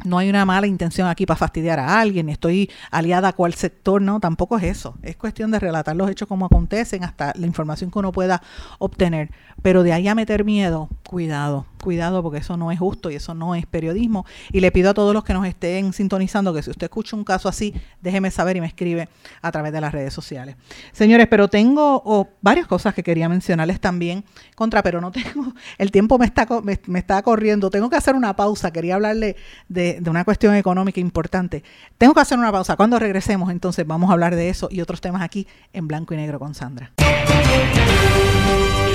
[0.05, 4.01] no hay una mala intención aquí para fastidiar a alguien, estoy aliada a cual sector,
[4.01, 4.95] no, tampoco es eso.
[5.03, 8.43] Es cuestión de relatar los hechos como acontecen, hasta la información que uno pueda
[8.79, 9.31] obtener.
[9.63, 13.35] Pero de ahí a meter miedo, cuidado, cuidado porque eso no es justo y eso
[13.35, 14.27] no es periodismo.
[14.53, 17.25] Y le pido a todos los que nos estén sintonizando que si usted escucha un
[17.25, 19.09] caso así, déjeme saber y me escribe
[19.43, 20.57] a través de las redes sociales.
[20.93, 26.19] Señores, pero tengo varias cosas que quería mencionarles también contra, pero no tengo, el tiempo
[26.19, 29.37] me está, me, está corriendo, tengo que hacer una pausa, quería hablarle
[29.69, 31.63] de, de una cuestión económica importante.
[31.99, 32.77] Tengo que hacer una pausa.
[32.77, 36.17] Cuando regresemos, entonces vamos a hablar de eso y otros temas aquí en blanco y
[36.17, 36.93] negro con Sandra.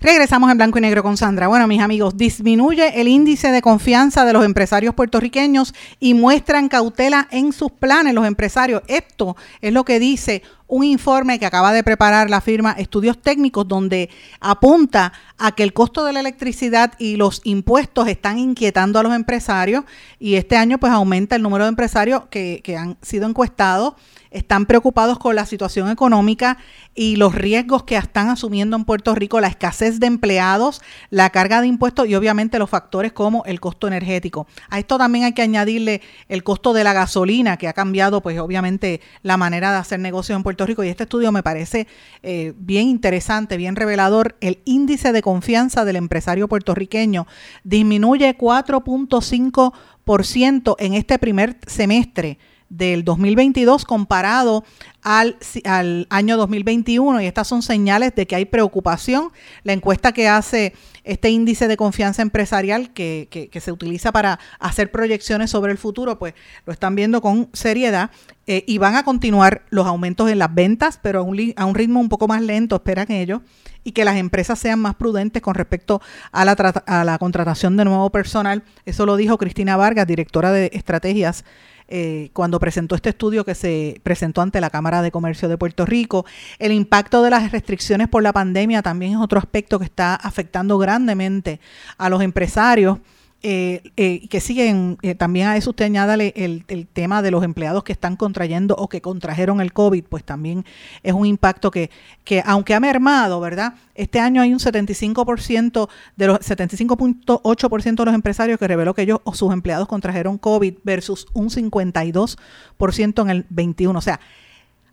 [0.00, 1.48] Regresamos en blanco y negro con Sandra.
[1.48, 7.26] Bueno, mis amigos, disminuye el índice de confianza de los empresarios puertorriqueños y muestran cautela
[7.32, 8.82] en sus planes los empresarios.
[8.86, 13.66] Esto es lo que dice un informe que acaba de preparar la firma Estudios Técnicos
[13.66, 14.08] donde
[14.38, 19.14] apunta a que el costo de la electricidad y los impuestos están inquietando a los
[19.14, 19.84] empresarios
[20.20, 23.94] y este año pues aumenta el número de empresarios que, han sido encuestados
[24.30, 26.58] están preocupados con la situación económica
[26.94, 31.60] y los riesgos que están asumiendo en Puerto Rico, la escasez de empleados, la carga
[31.60, 34.46] de impuestos y obviamente los factores como el costo energético.
[34.68, 38.38] A esto también hay que añadirle el costo de la gasolina, que ha cambiado pues
[38.38, 41.86] obviamente la manera de hacer negocios en Puerto Rico y este estudio me parece
[42.22, 44.36] eh, bien interesante, bien revelador.
[44.40, 47.26] El índice de confianza del empresario puertorriqueño
[47.64, 52.38] disminuye 4.5% en este primer semestre
[52.68, 54.64] del 2022 comparado
[55.02, 59.30] al, al, año 2021 y estas son señales de que hay preocupación.
[59.62, 64.90] La encuesta que hace este índice de confianza empresarial que, que, se utiliza para hacer
[64.90, 66.34] proyecciones sobre el futuro, pues
[66.66, 68.10] lo están viendo con seriedad
[68.46, 71.74] eh, y van a continuar los aumentos en las ventas, pero a un, a un
[71.74, 73.40] ritmo un poco más lento, esperan ellos,
[73.84, 77.86] y que las empresas sean más prudentes con respecto a la, a la contratación de
[77.86, 78.62] nuevo personal.
[78.84, 81.44] Eso lo dijo Cristina Vargas, directora de estrategias
[81.88, 85.86] eh, cuando presentó este estudio que se presentó ante la Cámara de Comercio de Puerto
[85.86, 86.26] Rico.
[86.58, 90.78] El impacto de las restricciones por la pandemia también es otro aspecto que está afectando
[90.78, 91.60] grandemente
[91.96, 92.98] a los empresarios.
[93.44, 97.44] Eh, eh, que siguen, eh, también a eso usted añádale el, el, tema de los
[97.44, 100.64] empleados que están contrayendo o que contrajeron el COVID, pues también
[101.04, 101.88] es un impacto que,
[102.24, 103.74] que aunque ha mermado, ¿verdad?
[103.94, 109.20] Este año hay un 75% de los 75.8% de los empresarios que reveló que ellos
[109.22, 113.96] o sus empleados contrajeron COVID versus un 52% en el 21.
[113.96, 114.18] O sea,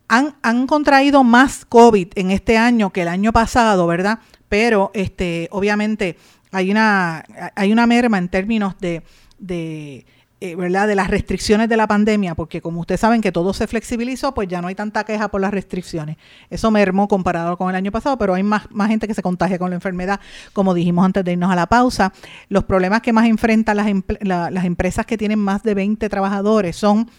[0.07, 4.19] han, han contraído más COVID en este año que el año pasado, ¿verdad?
[4.49, 6.17] Pero este, obviamente
[6.55, 9.03] hay una, hay una merma en términos de,
[9.37, 10.05] de
[10.39, 10.87] eh, ¿verdad?
[10.87, 14.47] de las restricciones de la pandemia, porque como ustedes saben que todo se flexibilizó, pues
[14.47, 16.15] ya no hay tanta queja por las restricciones.
[16.49, 19.59] Eso mermó comparado con el año pasado, pero hay más, más gente que se contagia
[19.59, 20.21] con la enfermedad,
[20.53, 22.13] como dijimos antes de irnos a la pausa.
[22.47, 23.87] Los problemas que más enfrentan las,
[24.51, 27.09] las empresas que tienen más de 20 trabajadores son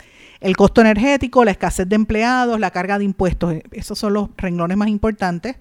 [0.41, 3.55] el costo energético, la escasez de empleados, la carga de impuestos.
[3.71, 5.57] Esos son los renglones más importantes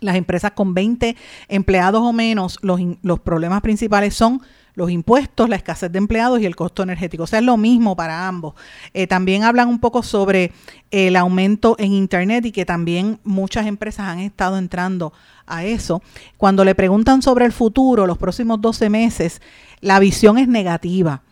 [0.00, 1.16] las empresas con 20
[1.48, 4.42] empleados o menos, los, los problemas principales son
[4.74, 7.24] los impuestos, la escasez de empleados y el costo energético.
[7.24, 8.54] O sea, es lo mismo para ambos.
[8.94, 10.52] Eh, también hablan un poco sobre
[10.90, 15.12] el aumento en Internet y que también muchas empresas han estado entrando
[15.46, 16.02] a eso.
[16.36, 19.42] Cuando le preguntan sobre el futuro, los próximos 12 meses,
[19.80, 21.22] la visión es negativa.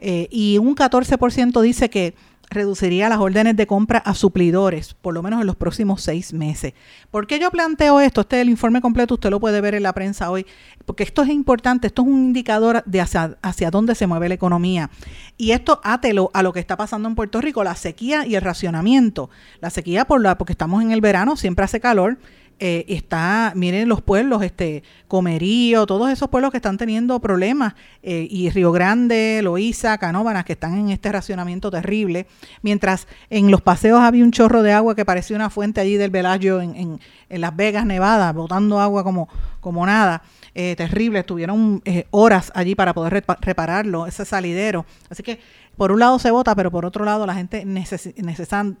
[0.00, 2.14] Eh, y un 14% dice que
[2.50, 6.74] reduciría las órdenes de compra a suplidores, por lo menos en los próximos seis meses.
[7.10, 8.22] ¿Por qué yo planteo esto?
[8.22, 10.46] Este es el informe completo, usted lo puede ver en la prensa hoy,
[10.86, 14.34] porque esto es importante, esto es un indicador de hacia, hacia dónde se mueve la
[14.34, 14.90] economía.
[15.36, 18.42] Y esto átelo a lo que está pasando en Puerto Rico, la sequía y el
[18.42, 19.30] racionamiento.
[19.60, 22.18] La sequía por la, porque estamos en el verano, siempre hace calor,
[22.60, 28.26] eh, está, miren los pueblos, este, Comerío, todos esos pueblos que están teniendo problemas, eh,
[28.28, 32.26] y Río Grande, Loíza, Canóvanas, que están en este racionamiento terrible,
[32.62, 36.10] mientras en los paseos había un chorro de agua que parecía una fuente allí del
[36.10, 39.28] Velayo en, en, en Las Vegas, Nevada, botando agua como,
[39.60, 40.22] como nada.
[40.54, 44.84] Eh, terrible, estuvieron horas allí para poder repararlo, ese salidero.
[45.08, 45.38] Así que
[45.78, 48.76] por un lado se vota, pero por otro lado la gente necesitando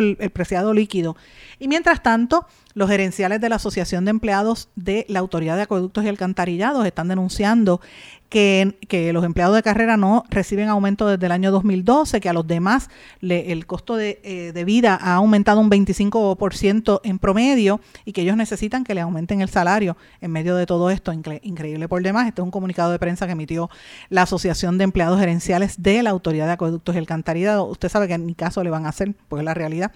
[0.00, 1.14] el, preciado líquido.
[1.58, 6.04] Y mientras tanto, los gerenciales de la Asociación de Empleados de la Autoridad de Acueductos
[6.04, 7.82] y Alcantarillados están denunciando
[8.28, 12.46] que, los empleados de carrera no reciben aumento desde el año 2012, que a los
[12.46, 12.88] demás
[13.20, 18.84] el costo eh, de, vida ha aumentado un 25% en promedio y que ellos necesitan
[18.84, 21.12] que le aumenten el salario en medio de todo esto.
[21.12, 22.28] increíble por demás.
[22.28, 23.70] Este es un comunicado de prensa que emitió
[24.08, 27.70] la Asociación de Empleados Gerenciales de la Autoridad de Acueductos y Alcantarillados.
[27.70, 29.92] Usted sabe que en mi caso le van a hacer, pues es la realidad.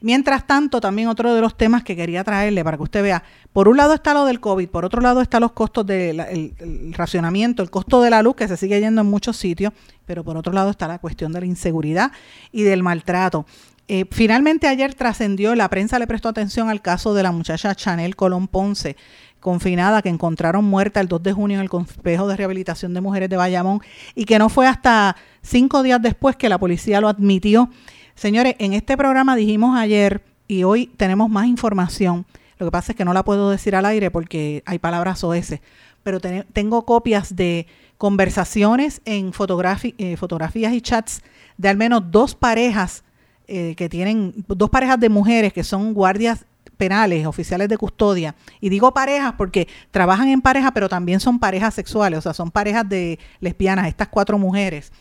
[0.00, 3.68] Mientras tanto, también otro de los temas que quería traerle para que usted vea, por
[3.68, 6.54] un lado está lo del COVID, por otro lado está los costos del
[6.92, 9.72] racionamiento, el costo de la luz que se sigue yendo en muchos sitios,
[10.06, 12.12] pero por otro lado está la cuestión de la inseguridad
[12.52, 13.44] y del maltrato.
[13.90, 18.16] Eh, finalmente ayer trascendió, la prensa le prestó atención al caso de la muchacha Chanel
[18.16, 18.96] Colón Ponce,
[19.40, 23.28] confinada que encontraron muerta el 2 de junio en el complejo de rehabilitación de mujeres
[23.28, 23.80] de Bayamón
[24.14, 27.70] y que no fue hasta cinco días después que la policía lo admitió
[28.18, 32.26] Señores, en este programa dijimos ayer y hoy tenemos más información.
[32.58, 35.54] Lo que pasa es que no la puedo decir al aire porque hay palabras OS,
[36.02, 41.22] pero tengo copias de conversaciones en eh, fotografías y chats
[41.58, 43.04] de al menos dos parejas
[43.46, 46.44] eh, que tienen, dos parejas de mujeres que son guardias
[46.78, 48.34] penales, oficiales de custodia.
[48.60, 52.50] Y digo parejas porque trabajan en pareja, pero también son parejas sexuales, o sea, son
[52.50, 54.92] parejas de lesbianas, estas cuatro mujeres,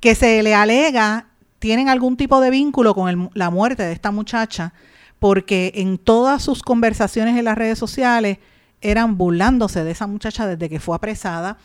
[0.00, 1.26] que se le alega
[1.58, 4.72] tienen algún tipo de vínculo con la muerte de esta muchacha,
[5.18, 8.38] porque en todas sus conversaciones en las redes sociales
[8.80, 11.58] eran burlándose de esa muchacha desde que fue apresada,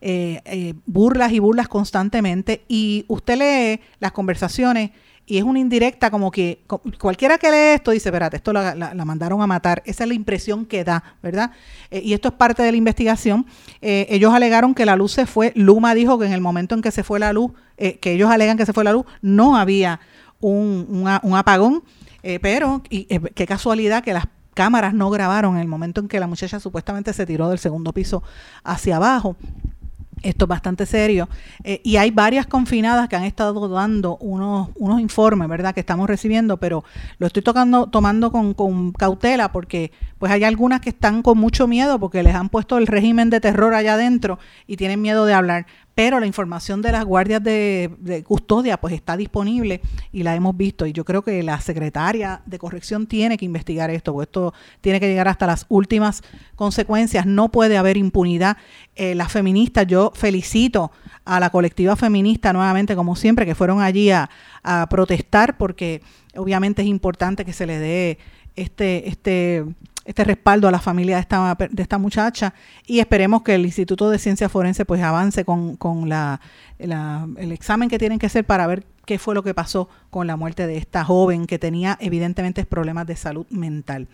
[0.00, 4.90] eh, eh, burlas y burlas constantemente, y usted lee las conversaciones
[5.30, 6.64] y es una indirecta como que
[6.98, 9.80] cualquiera que lee esto dice, espérate, esto la, mandaron a matar.
[9.86, 11.52] Esa es la impresión que da, ¿verdad?
[11.92, 13.46] Eh, y esto es parte de la investigación.
[13.80, 15.52] Eh, ellos alegaron que la luz se fue.
[15.54, 18.28] Luma dijo que en el momento en que se fue la luz, eh, que ellos
[18.28, 20.00] alegan que se fue la luz, no había
[20.40, 21.84] un, un apagón.
[22.42, 26.26] pero y, qué casualidad que las cámaras no grabaron en el momento en que la
[26.26, 28.24] muchacha supuestamente se tiró del segundo piso
[28.64, 29.36] hacia abajo.
[30.22, 31.28] Esto es bastante serio.
[31.64, 36.08] Eh, y hay varias confinadas que han estado dando unos, unos informes, ¿verdad?, que estamos
[36.08, 36.84] recibiendo, pero
[37.18, 41.66] lo estoy tocando, tomando con, con, cautela porque pues hay algunas que están con mucho
[41.66, 45.32] miedo porque les han puesto el régimen de terror allá adentro y tienen miedo de
[45.32, 49.80] hablar pero la información de las guardias de, custodia pues está disponible
[50.12, 53.90] y la hemos visto y yo creo que la secretaria de corrección tiene que investigar
[53.90, 56.22] esto, porque esto tiene que llegar hasta las últimas
[56.56, 58.56] consecuencias, no puede haber impunidad.
[58.94, 60.90] Eh, las feministas, yo felicito
[61.24, 64.28] a la colectiva feminista nuevamente, como siempre, que fueron allí a,
[64.90, 66.02] protestar porque
[66.36, 68.18] obviamente es importante que se le dé
[68.56, 69.64] este, este
[70.04, 72.54] este respaldo a la familia de esta, muchacha
[72.86, 76.40] y esperemos que el Instituto de Ciencia Forense pues avance con, con la,
[76.78, 80.36] el examen que tienen que hacer para ver qué fue lo que pasó con la
[80.36, 84.08] muerte de esta joven que tenía evidentemente problemas de salud mental.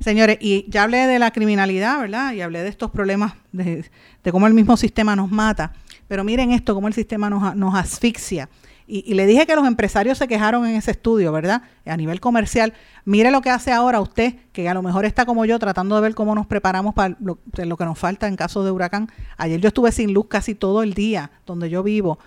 [0.00, 2.32] Señores, y ya hablé de la criminalidad, ¿verdad?
[2.32, 3.84] Y hablé de estos problemas de,
[4.22, 5.72] de cómo el mismo sistema nos mata,
[6.06, 8.48] pero miren esto, cómo el sistema nos, nos asfixia.
[8.86, 11.62] Y, le dije que los empresarios se quejaron en ese estudio, ¿verdad?
[11.86, 12.74] A nivel comercial.
[13.04, 16.02] Mire lo que hace ahora usted, que a lo mejor está como yo tratando de
[16.02, 17.38] ver cómo nos preparamos para lo,
[17.76, 19.10] que nos falta en caso de huracán.
[19.36, 22.18] Ayer yo estuve sin luz casi todo el día donde yo vivo.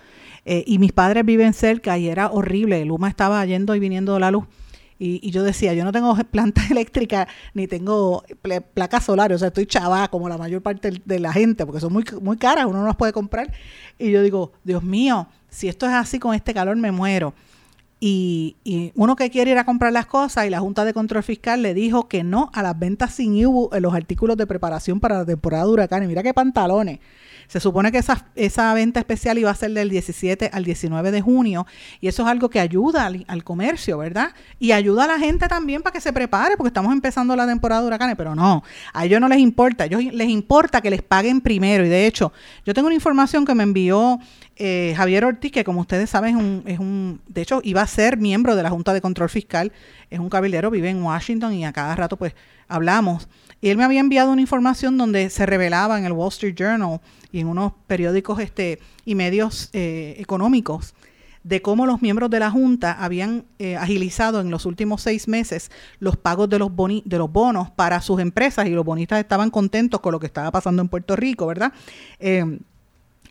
[0.44, 2.84] Eh, y mis padres viven cerca y era horrible.
[2.84, 4.44] Luma estaba yendo y viniendo la luz.
[4.98, 8.24] Y, yo decía, yo no tengo planta eléctrica ni tengo
[8.72, 11.92] placas solares, o sea, estoy chava como la mayor parte de la gente, porque son
[11.92, 13.52] muy, muy caras, uno no las puede comprar.
[13.98, 17.32] Y yo digo, Dios mío, si esto es así con este calor me muero.
[17.98, 21.62] Y, uno que quiere ir a comprar las cosas y la Junta de Control Fiscal
[21.62, 25.18] le dijo que no a las ventas sin IBU en los artículos de preparación para
[25.18, 26.08] la temporada de huracanes.
[26.08, 26.98] Mira qué pantalones.
[27.48, 31.22] Se supone que esa, esa venta especial iba a ser del 17 al 19 de
[31.22, 31.66] junio
[32.00, 34.32] y eso es algo que ayuda al, comercio, ¿verdad?
[34.58, 37.82] Y ayuda a la gente también para que se prepare porque estamos empezando la temporada
[37.82, 41.02] de huracanes, pero no, a ellos no les importa, a ellos les importa que les
[41.02, 42.32] paguen primero y de hecho
[42.64, 44.18] yo tengo una información que me envió
[44.56, 47.86] eh, Javier Ortiz, que como ustedes saben es un, es un, de hecho iba a
[47.86, 49.72] ser miembro de la Junta de Control Fiscal,
[50.10, 52.34] es un cabildero, vive en Washington y a cada rato pues
[52.68, 53.28] hablamos.
[53.60, 57.00] Y él me había enviado una información donde se revelaba en el Wall Street Journal
[57.32, 60.94] y en unos periódicos este, y medios eh, económicos
[61.46, 65.70] de cómo los miembros de la Junta habían eh, agilizado en los últimos seis meses
[66.00, 66.72] los pagos de los,
[67.04, 70.50] de los bonos para sus empresas y los bonistas estaban contentos con lo que estaba
[70.50, 71.72] pasando en Puerto Rico, ¿verdad?
[72.18, 72.58] Eh,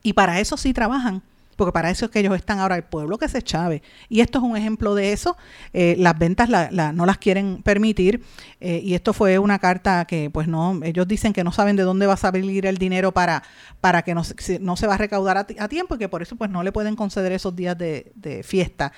[0.05, 1.23] y para eso sí trabajan
[1.55, 3.81] porque para eso es que ellos están ahora, el pueblo que se chave.
[4.09, 5.37] Y esto es un ejemplo de eso.
[5.73, 8.23] Eh, las ventas no las quieren permitir
[8.59, 11.83] eh, y esto fue una carta que pues no, ellos dicen que no saben de
[11.83, 13.43] dónde va a salir el dinero para,
[13.79, 14.23] para que no,
[14.59, 16.95] no se va a recaudar a, tiempo y que por eso pues no le pueden
[16.95, 18.91] conceder esos días de, fiesta,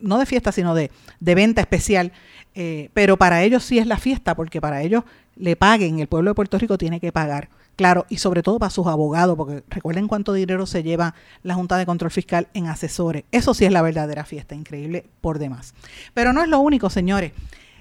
[0.00, 0.90] no de fiesta, sino de,
[1.20, 2.12] de venta especial.
[2.54, 5.04] Eh, pero para ellos sí es la fiesta, porque para ellos
[5.36, 7.48] le paguen, el pueblo de Puerto Rico tiene que pagar.
[7.78, 11.14] Claro, y sobre todo para sus abogados, porque recuerden cuánto dinero se lleva
[11.44, 13.22] la Junta de Control Fiscal en asesores.
[13.30, 15.74] Eso sí es la verdadera fiesta, increíble por demás.
[16.12, 17.30] Pero no es lo único, señores.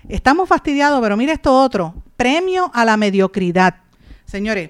[0.07, 1.95] Estamos fastidiados, pero mire esto otro.
[2.15, 3.77] Premio a la mediocridad.
[4.25, 4.69] Señores,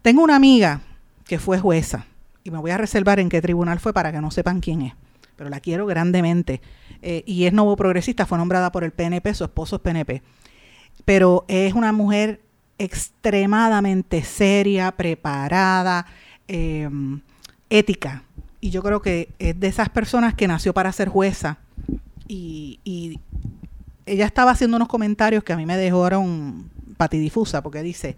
[0.00, 0.80] tengo una amiga
[1.26, 2.06] que fue jueza,
[2.42, 4.94] y me voy a reservar en qué tribunal fue para que no sepan quién es,
[5.36, 6.62] pero la quiero grandemente.
[7.02, 10.22] Eh, y es nuevo progresista, fue nombrada por el PNP, su esposo es PNP.
[11.04, 12.40] Pero es una mujer
[12.78, 16.06] extremadamente seria, preparada,
[16.48, 17.20] em,
[17.70, 18.22] ética.
[18.60, 21.58] Y yo creo que es de esas personas que nació para ser jueza.
[22.26, 23.20] Y, y
[24.06, 28.16] ella estaba haciendo unos comentarios que a mí me dejaron patidifusa, porque dice,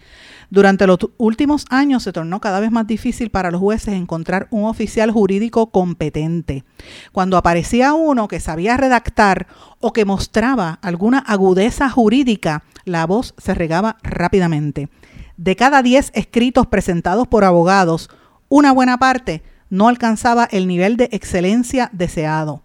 [0.51, 4.65] durante los últimos años se tornó cada vez más difícil para los jueces encontrar un
[4.65, 6.65] oficial jurídico competente.
[7.13, 9.47] Cuando aparecía uno que sabía redactar
[9.81, 14.89] o que mostraba alguna agudeza jurídica, la voz se regaba rápidamente.
[15.37, 18.09] De cada 10 escritos presentados por abogados,
[18.49, 22.63] una buena parte no alcanzaba el nivel de excelencia deseado.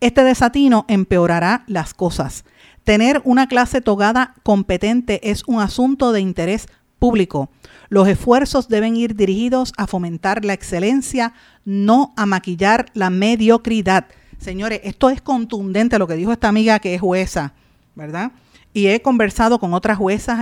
[0.00, 2.44] Este desatino empeorará las cosas.
[2.84, 6.66] Tener una clase togada competente es un asunto de interés
[6.98, 7.50] público.
[7.88, 14.06] Los esfuerzos deben ir dirigidos a fomentar la excelencia, no a maquillar la mediocridad.
[14.38, 17.54] Señores, esto es contundente lo que dijo esta amiga que es jueza,
[17.94, 18.32] ¿verdad?
[18.72, 20.40] Y he conversado con otras juezas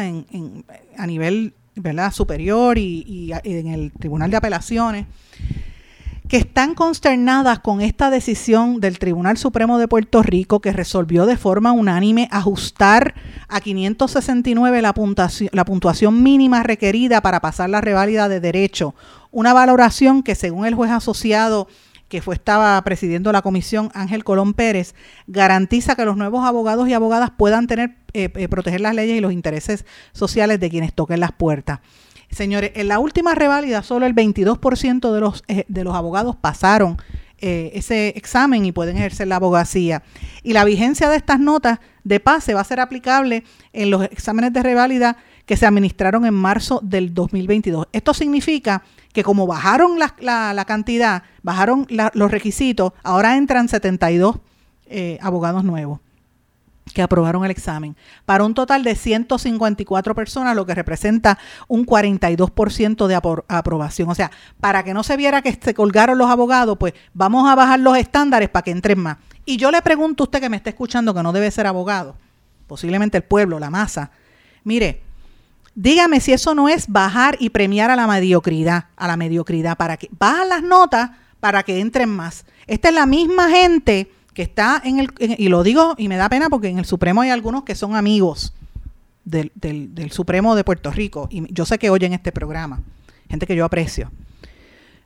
[0.97, 1.55] a nivel
[2.12, 5.07] superior y en el Tribunal de Apelaciones
[6.31, 11.37] que están consternadas con esta decisión del Tribunal Supremo de Puerto Rico que resolvió de
[11.37, 13.16] forma unánime ajustar
[13.49, 18.95] a 569 la puntuación, la puntuación mínima requerida para pasar la reválida de derecho.
[19.33, 21.66] Una valoración que según el juez asociado
[22.07, 24.95] que fue, estaba presidiendo la comisión, Ángel Colón Pérez,
[25.26, 29.20] garantiza que los nuevos abogados y abogadas puedan tener, eh, eh, proteger las leyes y
[29.20, 31.81] los intereses sociales de quienes toquen las puertas.
[32.31, 36.97] Señores, en la última reválida solo el 22% de los, eh, de los abogados pasaron
[37.39, 40.03] eh, ese examen y pueden ejercer la abogacía.
[40.43, 44.53] Y la vigencia de estas notas de pase va a ser aplicable en los exámenes
[44.53, 45.16] de reválida
[45.47, 47.89] que se administraron en marzo del 2022.
[47.93, 54.37] Esto significa que como bajaron la, cantidad, bajaron los requisitos, ahora entran 72
[54.87, 56.01] eh, abogados nuevos
[56.93, 61.38] que aprobaron el examen, para un total de 154 personas, lo que representa
[61.68, 63.14] un 42% de
[63.49, 64.09] aprobación.
[64.09, 64.30] O sea,
[64.61, 67.97] para que no se viera que se colgaron los abogados, pues vamos a bajar los
[67.97, 69.18] estándares para que entren más.
[69.45, 72.16] Y yo le pregunto a usted que me está escuchando, que no debe ser abogado,
[72.66, 74.11] posiblemente el pueblo, la masa,
[74.64, 75.03] mire,
[75.74, 79.97] dígame si eso no es bajar y premiar a la mediocridad, a la mediocridad, para
[79.97, 81.11] que bajan las notas
[81.41, 82.45] para que entren más.
[82.66, 86.30] Esta es la misma gente que está en el, y lo digo y me da
[86.30, 88.55] pena porque en el Supremo hay algunos que son amigos
[89.22, 92.80] del, del, Supremo de Puerto Rico y yo sé que oyen este programa,
[93.28, 94.11] gente que yo aprecio.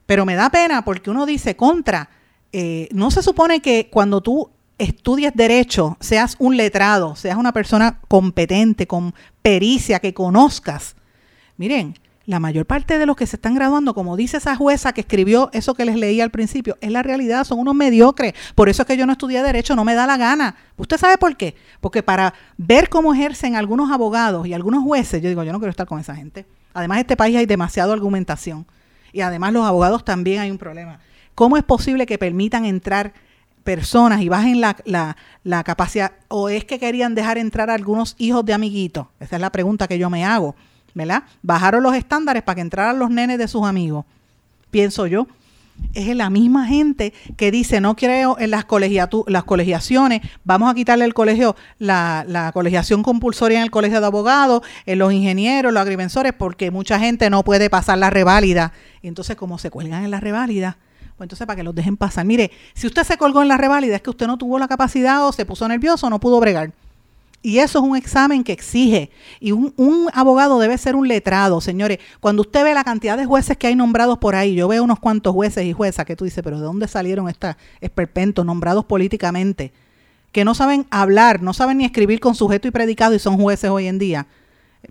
[0.06, 2.10] Pero me da pena porque uno dice contra,
[2.52, 7.98] eh, no se supone que cuando tú estudies derecho, seas un letrado, seas una persona
[8.06, 10.94] competente, con pericia, que conozcas.
[11.56, 15.02] Miren, la mayor parte de los que se están graduando, como dice esa jueza que
[15.02, 18.34] escribió eso que les leí al principio, es la realidad, son unos mediocres.
[18.54, 20.56] Por eso es que yo no estudié derecho, no me da la gana.
[20.76, 21.54] ¿Usted sabe por qué?
[21.80, 25.70] Porque para ver cómo ejercen algunos abogados y algunos jueces, yo digo, yo no quiero
[25.70, 26.46] estar con esa gente.
[26.72, 28.66] Además, en este país hay demasiada argumentación.
[29.12, 31.00] Y además los abogados también hay un problema.
[31.34, 33.12] ¿Cómo es posible que permitan entrar
[33.64, 36.12] personas y bajen la, la, la capacidad?
[36.28, 39.08] ¿O es que querían dejar entrar a algunos hijos de amiguitos?
[39.20, 40.56] Esa es la pregunta que yo me hago
[40.94, 41.24] ¿verdad?
[41.42, 44.04] Bajaron los estándares para que entraran los nenes de sus amigos,
[44.70, 45.26] pienso yo.
[45.92, 48.64] Es la misma gente que dice, no creo en las,
[49.26, 54.06] las colegiaciones, vamos a quitarle el colegio, la, la colegiación compulsoria en el colegio de
[54.06, 58.72] abogados, en los ingenieros, los agrimensores, porque mucha gente no puede pasar la reválida.
[59.02, 60.78] Y entonces, como se cuelgan en la reválida,
[61.16, 62.24] pues entonces para que los dejen pasar.
[62.24, 65.26] Mire, si usted se colgó en la reválida es que usted no tuvo la capacidad
[65.26, 66.72] o se puso nervioso no pudo bregar.
[67.44, 69.10] Y eso es un examen que exige.
[69.38, 71.98] Y un, un, abogado debe ser un letrado, señores.
[72.18, 74.98] Cuando usted ve la cantidad de jueces que hay nombrados por ahí, yo veo unos
[74.98, 79.74] cuantos jueces y juezas que tú dices, pero ¿de dónde salieron estos esperpentos nombrados políticamente?
[80.32, 83.68] Que no saben hablar, no saben ni escribir con sujeto y predicado y son jueces
[83.68, 84.26] hoy en día.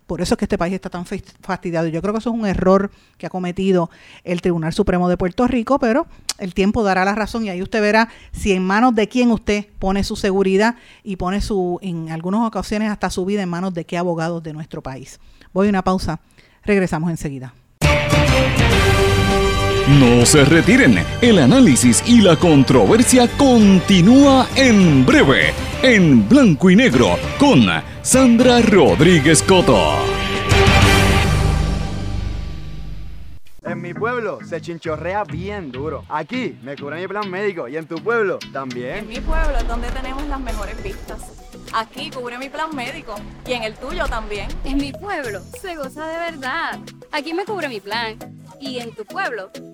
[0.06, 1.88] Por eso es que este país está tan fastidiado.
[1.88, 3.90] Yo creo que eso es un error que ha cometido
[4.24, 7.82] el Tribunal Supremo de Puerto Rico, pero el tiempo dará la razón y ahí usted
[7.82, 12.42] verá si en manos de quién usted pone su seguridad y pone su, en algunas
[12.42, 15.20] ocasiones hasta su vida en manos de qué abogados de nuestro país.
[15.54, 16.20] Voy a una pausa.
[16.66, 17.54] Regresamos enseguida.
[20.00, 25.54] No se retiren, el análisis y la controversia continúa en breve,
[25.84, 27.66] en blanco y negro, con
[28.02, 29.98] Sandra Rodríguez Coto.
[33.66, 36.06] En mi pueblo se chinchorrea bien duro.
[36.08, 39.00] Aquí me cubre mi plan médico y en tu pueblo también.
[39.00, 41.50] En mi pueblo es donde tenemos las mejores vistas.
[41.74, 43.16] Aquí cubre mi plan médico
[43.46, 44.48] y en el tuyo también.
[44.64, 46.80] En mi pueblo se goza de verdad.
[47.12, 48.18] Aquí me cubre mi plan
[48.62, 49.50] y en tu pueblo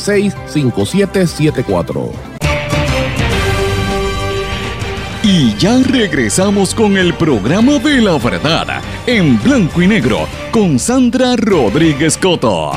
[0.00, 2.12] 5774
[5.22, 11.36] Y ya regresamos con el programa de la verdad, en blanco y negro, con Sandra
[11.36, 12.72] Rodríguez Coto.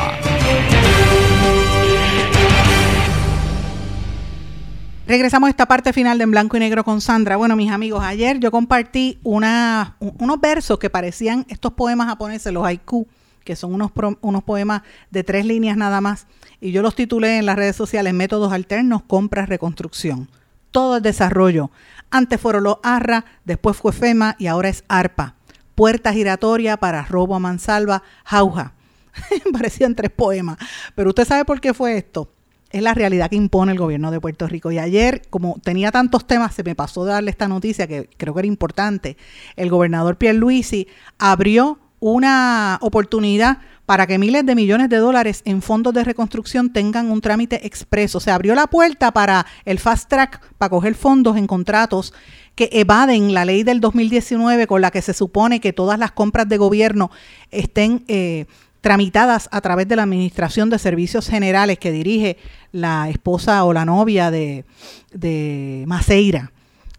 [5.06, 7.36] Regresamos a esta parte final de En Blanco y Negro con Sandra.
[7.36, 12.66] Bueno, mis amigos, ayer yo compartí una, unos versos que parecían estos poemas japoneses, los
[12.66, 13.06] haiku,
[13.44, 16.26] que son unos, unos poemas de tres líneas nada más,
[16.64, 20.30] y yo los titulé en las redes sociales Métodos Alternos, Compras, Reconstrucción.
[20.72, 21.72] Todo el desarrollo.
[22.10, 25.36] Antes fueron los ARRA, después fue FEMA y ahora es ARPA.
[25.76, 28.76] Puerta giratoria para robo a mansalva, jauja.
[29.52, 30.58] Parecían tres poemas.
[30.96, 32.32] Pero usted sabe por qué fue esto.
[32.70, 34.72] Es la realidad que impone el gobierno de Puerto Rico.
[34.72, 38.40] Y ayer, como tenía tantos temas, se me pasó darle esta noticia que creo que
[38.40, 39.18] era importante.
[39.58, 40.88] El gobernador Pierre Luisi
[41.18, 47.12] abrió una oportunidad para que miles de millones de dólares en fondos de reconstrucción tengan
[47.12, 48.20] un trámite expreso.
[48.20, 52.14] Se abrió la puerta para el fast track, para coger fondos en contratos
[52.56, 56.48] que evaden la ley del 2019 con la que se supone que todas las compras
[56.48, 57.12] de gobierno
[57.52, 58.46] estén eh,
[58.80, 62.38] tramitadas a través de la Administración de Servicios Generales que dirige
[62.72, 64.66] la esposa o la novia de,
[65.14, 66.53] de Maceira.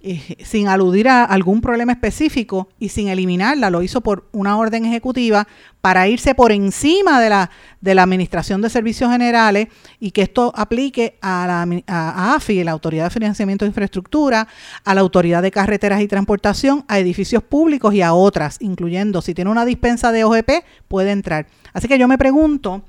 [0.06, 4.84] Eh, sin aludir a algún problema específico y sin eliminarla, lo hizo por una orden
[4.84, 5.48] ejecutiva
[5.80, 7.50] para irse por encima de la,
[7.80, 9.68] de la Administración de Servicios Generales
[10.00, 14.46] y que esto aplique a la a AFI, la Autoridad de Financiamiento de Infraestructura,
[14.84, 19.32] a la Autoridad de Carreteras y Transportación, a edificios públicos y a otras, incluyendo si
[19.32, 20.50] tiene una dispensa de OGP,
[20.86, 21.46] puede entrar.
[21.72, 22.82] Así que yo me pregunto,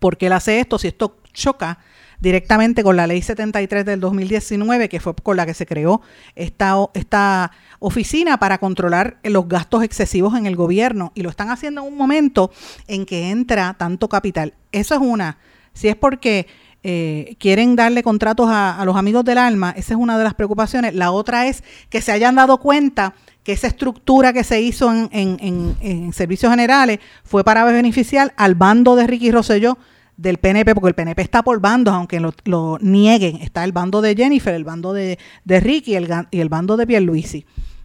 [0.00, 0.76] ¿por qué él hace esto?
[0.76, 1.78] Si esto choca
[2.18, 6.00] directamente con la ley 73 del 2019, que fue con la que se creó
[6.34, 11.12] esta, esta oficina para controlar los gastos excesivos en el gobierno.
[11.14, 12.50] Y lo están haciendo en un momento
[12.88, 14.54] en que entra tanto capital.
[14.72, 15.38] Eso es una.
[15.74, 16.46] Si es porque
[16.82, 20.94] eh, quieren darle contratos a, los amigos del alma, esa es una de las preocupaciones.
[20.94, 25.08] La otra es que se hayan dado cuenta que esa estructura que se hizo en,
[25.12, 29.78] en, en servicios generales fue para beneficiar al bando de Ricky Rosselló
[30.16, 33.36] del PNP, porque el PNP está por bandos, aunque lo, nieguen.
[33.36, 36.86] Está el bando de Jennifer, el bando de, Ricky y el, y el bando de
[36.86, 37.44] Pierluisi.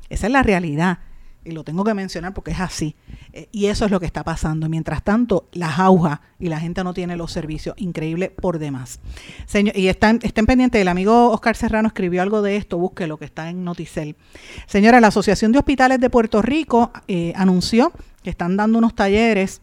[0.10, 1.00] Esa es la realidad.
[1.44, 2.96] y lo tengo que mencionar porque es así.
[3.34, 4.70] Eh, y eso es lo que está pasando.
[4.70, 7.76] Mientras tanto, la jauja y la gente no tiene los servicios.
[7.78, 9.00] Increíble por demás.
[9.46, 13.18] Señor, y están, estén pendientes, el amigo Oscar Serrano escribió algo de esto, busque lo
[13.18, 14.16] que está en Noticel.
[14.68, 19.62] Señora, la Asociación de Hospitales de Puerto Rico eh, anunció que están dando unos talleres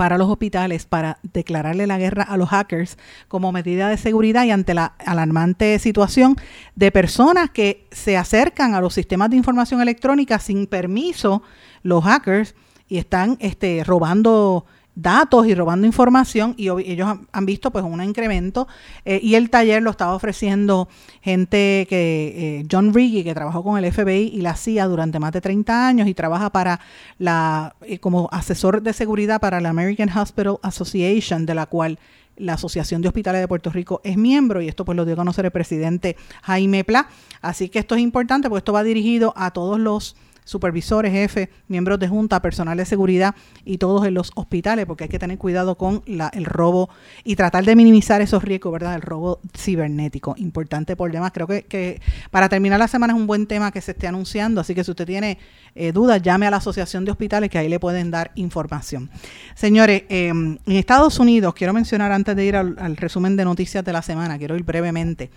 [0.00, 2.96] para los hospitales para declararle la guerra a los hackers
[3.28, 6.36] como medida de seguridad y ante la alarmante situación
[6.74, 11.42] de personas que se acercan a los sistemas de información electrónica sin permiso,
[11.82, 12.54] los hackers,
[12.88, 14.64] y están este, robando
[14.94, 18.68] datos y robando información y ellos han, visto pues un incremento
[19.04, 20.88] eh, y el taller lo estaba ofreciendo
[21.22, 25.32] gente que eh, John Riggy que trabajó con el FBI y la CIA durante más
[25.32, 26.80] de 30 años y trabaja para
[27.18, 31.98] la eh, como asesor de seguridad para la American Hospital Association de la cual
[32.36, 35.16] la Asociación de Hospitales de Puerto Rico es miembro y esto pues lo dio a
[35.16, 37.08] conocer el presidente Jaime Pla.
[37.42, 40.16] Así que esto es importante porque esto va dirigido a todos los
[40.50, 45.08] supervisores, jefes, miembros de junta, personal de seguridad y todos en los hospitales, porque hay
[45.08, 46.90] que tener cuidado con la, el robo
[47.22, 48.96] y tratar de minimizar esos riesgos, ¿verdad?
[48.96, 50.34] El robo cibernético.
[50.38, 51.30] Importante por demás.
[51.32, 52.00] Creo que, que
[52.32, 54.90] para terminar la semana es un buen tema que se esté anunciando, así que si
[54.90, 55.38] usted tiene
[55.76, 59.08] eh, dudas, llame a la Asociación de Hospitales que ahí le pueden dar información.
[59.54, 63.84] Señores, em, en Estados Unidos, quiero mencionar antes de ir al, al resumen de noticias
[63.84, 65.30] de la semana, quiero ir brevemente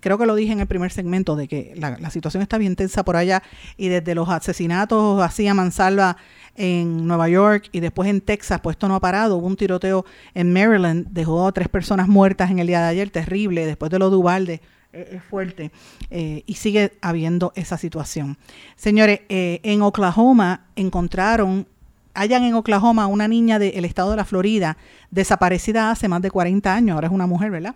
[0.00, 3.04] creo que lo dije en el primer segmento de que la, situación está bien tensa
[3.04, 3.42] por allá
[3.76, 6.16] y desde los asesinatos así a mansalva
[6.56, 9.36] en Nueva York y después en Texas, pues esto no ha parado.
[9.36, 10.04] Hubo un tiroteo
[10.34, 13.98] en Maryland, dejó a tres personas muertas en el día de ayer, terrible, después de
[13.98, 14.60] lo de Ubalde,
[14.94, 15.72] es fuerte
[16.10, 18.38] eh, y sigue habiendo esa situación.
[18.76, 21.66] Señores, eh, en Oklahoma encontraron,
[22.14, 24.76] hayan en Oklahoma una niña del estado de la Florida
[25.10, 27.74] desaparecida hace más de 40 años, ahora es una mujer, ¿verdad?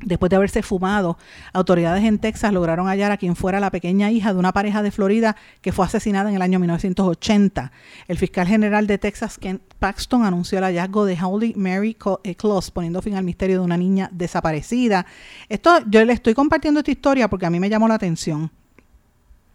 [0.00, 1.16] Después de haberse fumado,
[1.52, 4.90] autoridades en Texas lograron hallar a quien fuera la pequeña hija de una pareja de
[4.90, 7.72] Florida que fue asesinada en el año 1980.
[8.06, 12.70] El fiscal general de Texas, Ken Paxton, anunció el hallazgo de Holy Mary eh, Close,
[12.70, 15.06] poniendo fin al misterio de una niña desaparecida.
[15.48, 18.50] Esto, yo le estoy compartiendo esta historia porque a mí me llamó la atención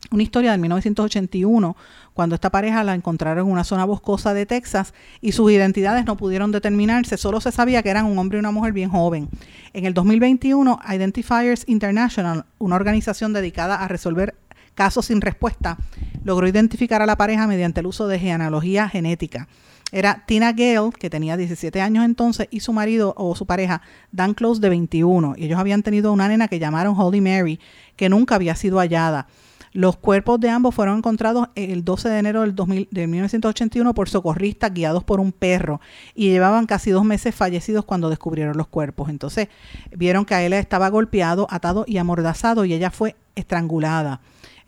[0.10, 1.78] una historia de 1981,
[2.14, 6.18] cuando esta pareja la encontraron en una zona boscosa de Texas y sus identidades no
[6.18, 9.30] pudieron determinarse, solo se sabía que eran un hombre y una mujer bien joven.
[9.74, 14.36] En el 2021, Identifiers International, una organización dedicada a resolver
[14.76, 15.78] casos sin respuesta,
[16.24, 19.48] logró identificar a la pareja mediante el uso de genealogía genética.
[19.92, 23.82] Era Tina Gale, que tenía 17 años entonces, y su marido o su pareja,
[24.12, 25.36] Dan Close, de 21.
[25.38, 27.60] Y ellos habían tenido una nena que llamaron Holy Mary,
[27.98, 29.28] que nunca había sido hallada.
[29.74, 34.10] Los cuerpos de ambos fueron encontrados el 12 de enero del, 2000, de 1981 por
[34.10, 35.80] socorristas guiados por un perro
[36.14, 39.10] y llevaban casi dos meses fallecidos cuando descubrieron los cuerpos.
[39.10, 39.48] Entonces
[39.96, 44.20] vieron que a él estaba golpeado, atado y amordazado y ella fue estrangulada.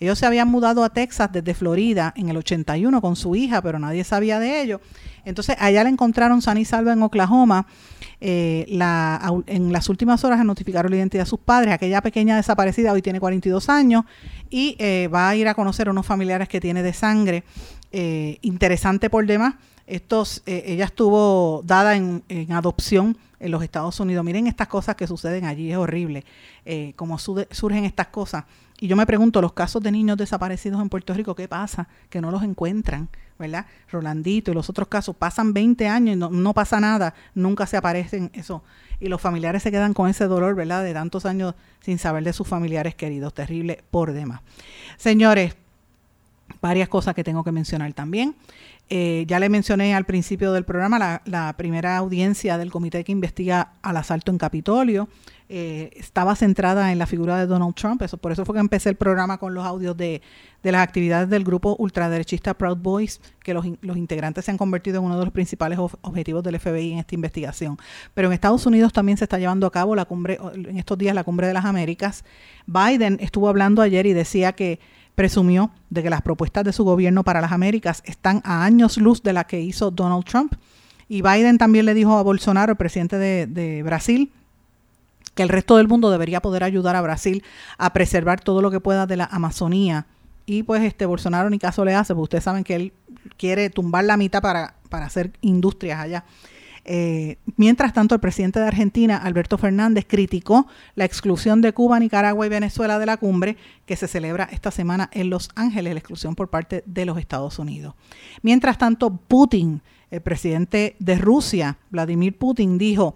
[0.03, 3.79] Ellos se habían mudado a Texas desde Florida en el 81 con su hija, pero
[3.79, 4.81] nadie sabía de ello.
[5.23, 7.65] Entonces allá la encontraron sana y salva en Oklahoma
[8.25, 8.65] eh,
[9.47, 11.73] en las últimas horas notificaron la identidad de sus padres.
[11.73, 14.05] Aquella pequeña desaparecida hoy tiene 42 años
[14.49, 17.43] y eh, va a ir a conocer a unos familiares que tiene de sangre.
[17.91, 19.55] Eh, interesante por demás.
[19.87, 24.23] Estos, ella estuvo dada en, adopción en los Estados Unidos.
[24.23, 26.23] Miren estas cosas que suceden allí, es horrible.
[26.95, 28.45] cómo surgen estas cosas.
[28.79, 31.87] Y yo me pregunto, los casos de niños desaparecidos en Puerto Rico, ¿qué pasa?
[32.09, 33.09] Que no los encuentran.
[33.37, 33.65] ¿verdad?
[33.91, 38.29] Rolandito y los otros casos, pasan 20 años y no, pasa nada, nunca se aparecen
[38.33, 38.63] eso.
[38.99, 40.83] Y los familiares se quedan con ese dolor, ¿verdad?
[40.83, 44.41] De tantos años sin saber de sus familiares queridos, terrible por demás.
[44.97, 45.55] Señores,
[46.61, 48.35] varias cosas que tengo que mencionar también.
[48.89, 53.73] Eh, ya le mencioné al principio del programa la, primera audiencia del comité que investiga
[53.81, 55.07] al asalto en Capitolio.
[55.49, 58.01] Eh, estaba centrada en la figura de Donald Trump.
[58.01, 60.21] Eso, por eso fue que empecé el programa con los audios de,
[60.63, 65.17] las actividades del grupo ultraderechista Proud Boys, que los, integrantes se han convertido en uno
[65.17, 67.77] de los principales objetivos del FBI en esta investigación.
[68.13, 71.15] Pero en Estados Unidos también se está llevando a cabo la cumbre, en estos días
[71.15, 72.23] la cumbre de las Américas.
[72.65, 74.79] Biden estuvo hablando ayer y decía que
[75.15, 79.23] presumió de que las propuestas de su gobierno para las Américas están a años luz
[79.23, 80.53] de la que hizo Donald Trump.
[81.07, 84.31] Y Biden también le dijo a Bolsonaro, el presidente de Brasil,
[85.35, 87.43] que el resto del mundo debería poder ayudar a Brasil
[87.77, 90.05] a preservar todo lo que pueda de la Amazonía.
[90.45, 92.93] Y pues este Bolsonaro ni caso le hace, porque ustedes saben que él
[93.37, 96.25] quiere tumbar la mitad para, para hacer industrias allá.
[96.85, 102.45] Eh, mientras tanto, el presidente de Argentina, Alberto Fernández, criticó la exclusión de Cuba, Nicaragua
[102.45, 106.35] y Venezuela de la cumbre que se celebra esta semana en Los Ángeles, la exclusión
[106.35, 107.95] por parte de los Estados Unidos.
[108.41, 109.81] Mientras tanto, Putin,
[110.11, 113.15] el presidente de Rusia, Vladimir Putin, dijo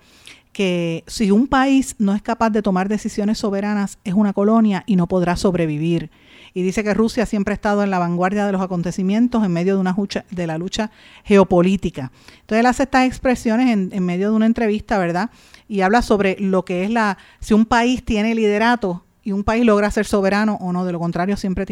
[0.53, 4.95] que si un país no es capaz de tomar decisiones soberanas, es una colonia y
[4.95, 6.09] no podrá sobrevivir.
[6.57, 9.75] Y dice que Rusia siempre ha estado en la vanguardia de los acontecimientos en medio
[9.75, 10.89] de una lucha, de la lucha
[11.23, 12.11] geopolítica.
[12.31, 15.29] Entonces él hace estas expresiones en, en medio de una entrevista, ¿verdad?
[15.67, 19.65] Y habla sobre lo que es la, si un país tiene liderato y un país
[19.65, 21.67] logra ser soberano o no, de lo contrario siempre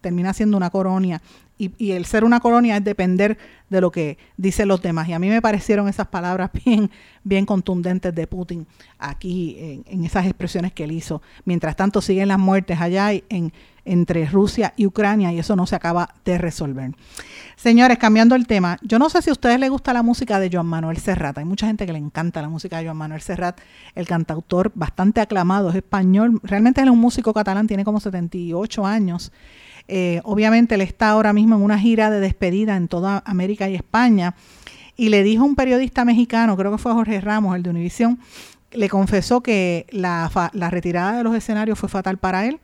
[0.00, 1.20] termina siendo una colonia
[1.58, 3.36] y, y, el ser una colonia es depender
[3.68, 5.08] de lo que dicen los demás.
[5.08, 6.90] Y a mí me parecieron esas palabras bien,
[7.24, 8.66] bien contundentes de Putin
[8.98, 11.20] aquí en, en esas expresiones que él hizo.
[11.44, 13.52] Mientras tanto siguen las muertes allá en,
[13.88, 16.92] entre Rusia y Ucrania y eso no se acaba de resolver.
[17.56, 20.48] Señores, cambiando el tema, yo no sé si a ustedes les gusta la música de
[20.52, 21.38] Joan Manuel Serrat.
[21.38, 23.58] Hay mucha gente que le encanta la música de Joan Manuel Serrat,
[23.94, 29.32] el cantautor bastante aclamado, es español, realmente es un músico catalán, tiene como 78 años.
[29.88, 33.74] Eh, obviamente él está ahora mismo en una gira de despedida en toda América y
[33.74, 34.34] España
[34.96, 38.18] y le dijo a un periodista mexicano, creo que fue Jorge Ramos, el de Univisión,
[38.70, 42.60] le confesó que la, la retirada de los escenarios fue fatal para él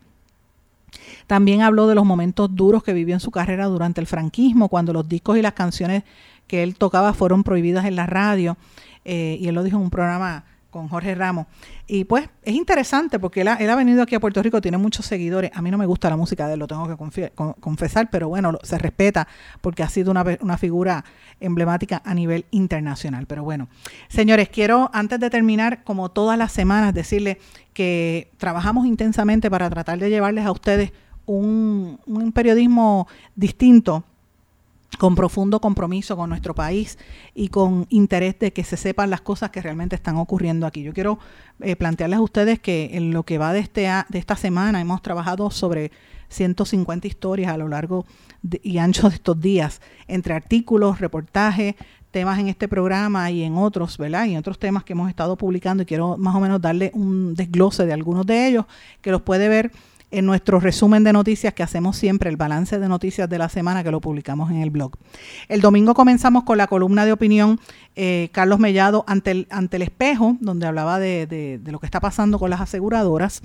[1.27, 4.93] también habló de los momentos duros que vivió en su carrera durante el franquismo, cuando
[4.93, 6.05] los discos y las canciones
[6.47, 8.57] que él tocaba fueron prohibidas en la radio.
[9.05, 10.45] Eh, y él lo dijo en un programa
[10.75, 11.47] con Jorge Ramos.
[11.87, 15.53] Y pues es interesante porque él ha, venido aquí a Puerto Rico, tiene muchos seguidores.
[15.55, 18.59] A mí no me gusta la música de él, lo tengo que confesar, pero bueno,
[18.65, 19.29] se respeta
[19.61, 21.05] porque ha sido una, una, figura
[21.39, 23.27] emblemática a nivel internacional.
[23.27, 23.69] Pero bueno,
[24.09, 27.37] señores, quiero antes de terminar, como todas las semanas, decirles
[27.73, 30.91] que trabajamos intensamente para tratar de llevarles a ustedes
[31.27, 34.05] un, un periodismo distinto
[34.99, 36.99] con profundo compromiso con nuestro país
[37.35, 40.83] y con interés de que se sepan las cosas que realmente están ocurriendo aquí.
[40.83, 41.19] Yo quiero
[41.61, 45.03] eh, plantearles a ustedes que en lo que va de, este, de esta semana hemos
[45.03, 45.91] trabajado sobre
[46.29, 48.07] 150 historias a lo largo
[48.43, 51.75] de, y ancho de estos días, entre artículos, reportajes,
[52.11, 54.27] temas en este programa y en otros, ¿verdad?
[54.27, 57.35] Y en otros temas que hemos estado publicando y quiero más o menos darle un
[57.35, 58.67] desglose de algunos de ellos
[59.01, 59.73] que los puede ver
[60.15, 63.83] en nuestro resumen de noticias que hacemos siempre, el balance de noticias de la semana
[63.83, 64.93] que lo publicamos en el blog.
[65.49, 67.59] El domingo comenzamos con la columna de opinión
[67.97, 71.99] eh, Carlos Mellado ante el, ante el espejo, donde hablaba de, de, lo que está
[71.99, 73.43] pasando con las aseguradoras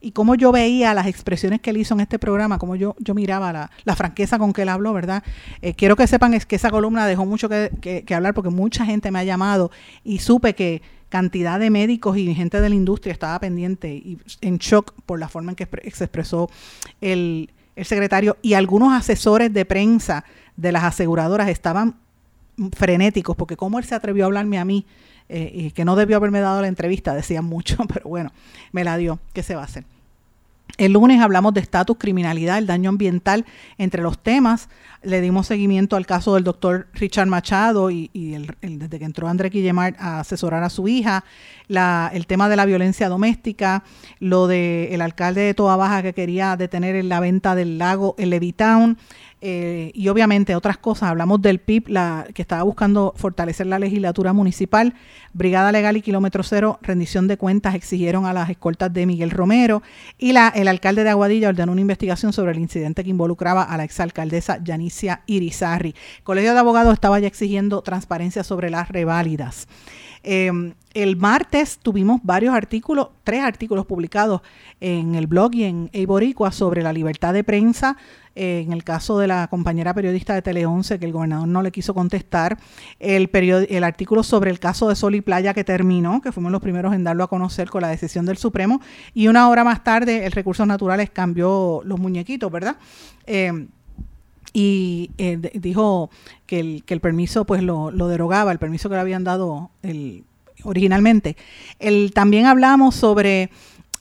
[0.00, 3.14] y cómo yo veía las expresiones que él hizo en este programa, cómo yo, yo
[3.14, 5.24] miraba la, la franqueza con que él habló, ¿verdad?
[5.60, 8.84] Eh, quiero que sepan es que esa columna dejó mucho que, que, hablar porque mucha
[8.84, 9.72] gente me ha llamado
[10.04, 10.82] y supe que
[11.12, 15.28] cantidad de médicos y gente de la industria estaba pendiente y en shock por la
[15.28, 16.48] forma en que se expresó
[17.02, 20.24] el, el secretario y algunos asesores de prensa
[20.56, 21.96] de las aseguradoras estaban
[22.74, 24.86] frenéticos porque cómo él se atrevió a hablarme a mí
[25.28, 28.32] eh, y que no debió haberme dado la entrevista, decían mucho, pero bueno,
[28.72, 29.18] me la dio.
[29.34, 29.84] ¿Qué se va a hacer?
[30.78, 33.44] El lunes hablamos de estatus, criminalidad, el daño ambiental
[33.76, 34.70] entre los temas.
[35.04, 39.50] Le dimos seguimiento al caso del doctor Richard Machado y, el, desde que entró André
[39.50, 41.24] Guillemar a asesorar a su hija,
[41.68, 43.82] el tema de la violencia doméstica,
[44.20, 48.30] lo del el alcalde de Toa Baja que quería detener la venta del lago, el
[48.30, 48.98] Levitown,
[49.44, 51.10] eh, y obviamente otras cosas.
[51.10, 54.94] Hablamos del PIB, la, que estaba buscando fortalecer la legislatura municipal,
[55.32, 59.82] Brigada Legal y Kilómetro Cero, rendición de cuentas, exigieron a las escoltas de Miguel Romero
[60.16, 63.76] y la, el alcalde de Aguadilla ordenó una investigación sobre el incidente que involucraba a
[63.76, 64.58] la exalcaldesa
[65.26, 65.94] Irizarri.
[66.22, 69.66] Colegio de Abogados estaba ya exigiendo transparencia sobre las reválidas.
[70.24, 70.50] Eh,
[70.94, 74.42] el martes tuvimos varios artículos, tres artículos publicados
[74.80, 77.96] en el blog y en Eiboricua sobre la libertad de prensa,
[78.34, 81.72] en el caso de la compañera periodista de Tele 11 que el gobernador no le
[81.72, 82.58] quiso contestar,
[82.98, 86.62] el, el artículo sobre el caso de Sol y Playa que terminó, que fuimos los
[86.62, 88.80] primeros en darlo a conocer con la decisión del Supremo,
[89.14, 92.76] y una hora más tarde el Recursos Naturales cambió los muñequitos, ¿verdad?
[93.26, 93.66] Eh,
[94.52, 96.10] y eh, dijo
[96.46, 99.70] que el, que el permiso pues lo, lo, derogaba, el permiso que le habían dado
[99.82, 100.24] el,
[100.64, 101.36] originalmente.
[102.14, 103.50] También hablamos sobre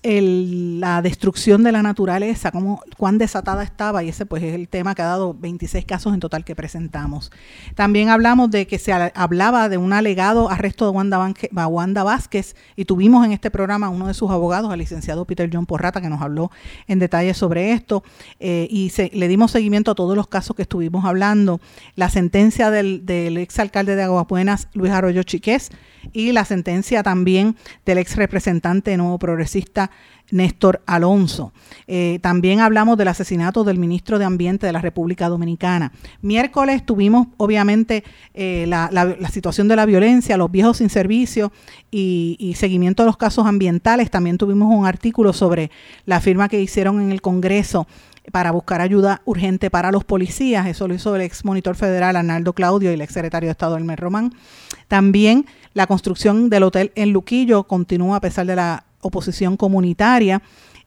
[0.03, 4.67] el, la destrucción de la naturaleza, cómo, cuán desatada estaba, y ese pues es el
[4.67, 7.31] tema que ha dado 26 casos en total que presentamos.
[7.75, 13.25] También hablamos de que se hablaba de un alegado arresto de Wanda, Vázquez, y tuvimos
[13.25, 16.51] en este programa uno de sus abogados, el licenciado Peter John Porrata, que nos habló
[16.87, 18.03] en detalle sobre esto,
[18.39, 21.61] eh, y se, le dimos seguimiento a todos los casos que estuvimos hablando.
[21.95, 25.69] La sentencia del, del exalcalde de Aguapuenas, Luis Arroyo Chiqués,
[26.13, 29.90] y la sentencia también del ex representante nuevo progresista
[30.31, 31.53] Néstor Alonso.
[31.87, 35.91] Eh, también hablamos del asesinato del ministro de Ambiente de la República Dominicana.
[36.21, 38.89] Miércoles tuvimos, obviamente, eh, la,
[39.29, 41.51] situación de la violencia, los viejos sin servicio
[41.91, 44.09] y, y, seguimiento de los casos ambientales.
[44.09, 45.71] También tuvimos un artículo sobre
[46.05, 47.87] la firma que hicieron en el Congreso
[48.31, 50.67] para buscar ayuda urgente para los policías.
[50.67, 53.77] Eso lo hizo el ex monitor federal Arnaldo Claudio y el ex secretario de Estado
[53.77, 54.33] Elmer Román.
[54.87, 60.41] También la construcción del hotel en Luquillo continúa a pesar de la oposición comunitaria.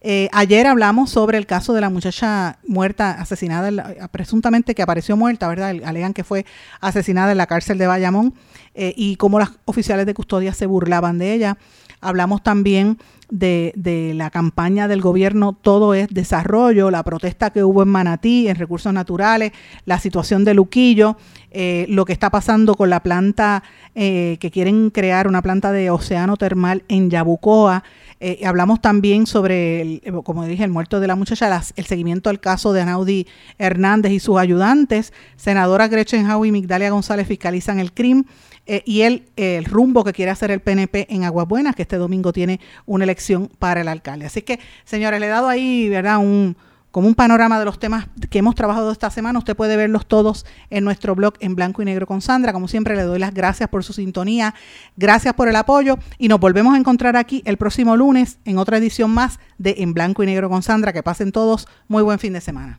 [0.06, 5.16] Eh, ayer hablamos sobre el caso de la muchacha muerta, asesinada, la- presuntamente que apareció
[5.16, 5.74] muerta, ¿verdad?
[5.82, 6.44] Alegan que fue
[6.80, 8.34] asesinada en la cárcel de Bayamón
[8.74, 11.56] eh, y cómo las oficiales de custodia se burlaban de ella.
[12.02, 12.98] Hablamos también
[13.30, 18.46] de, de la campaña del gobierno Todo es Desarrollo, la protesta que hubo en Manatí,
[18.48, 19.52] en recursos naturales,
[19.86, 21.16] la situación de Luquillo,
[21.50, 23.62] eh, lo que está pasando con la planta
[23.94, 27.84] eh, que quieren crear, una planta de océano termal en Yabucoa.
[28.20, 31.84] Eh, hablamos también sobre, el- eh, como dije, el muerto de la muchacha, las- el
[31.86, 33.26] seguimiento al caso de Anaudi
[33.58, 35.12] Hernández y sus ayudantes.
[35.36, 38.26] Senadora Gretchen Howe y Migdalia González fiscalizan el crimen.
[38.66, 41.96] eh, y el, el rumbo que quiere hacer el PNP en Aguas Buenas, que este
[41.98, 44.24] domingo tiene una elección para el alcalde.
[44.24, 46.16] Así que, señores, le he dado ahí, ¿verdad?
[46.16, 46.56] Un,
[46.94, 49.40] como un panorama de los temas que hemos trabajado esta semana.
[49.40, 52.52] Usted puede verlos todos en nuestro blog en blanco y negro con Sandra.
[52.52, 54.54] Como siempre, le doy las gracias por su sintonía,
[54.96, 58.76] gracias por el apoyo y nos volvemos a encontrar aquí el próximo lunes en otra
[58.78, 60.92] edición más de En blanco y negro con Sandra.
[60.92, 62.78] Que pasen todos muy buen fin de semana.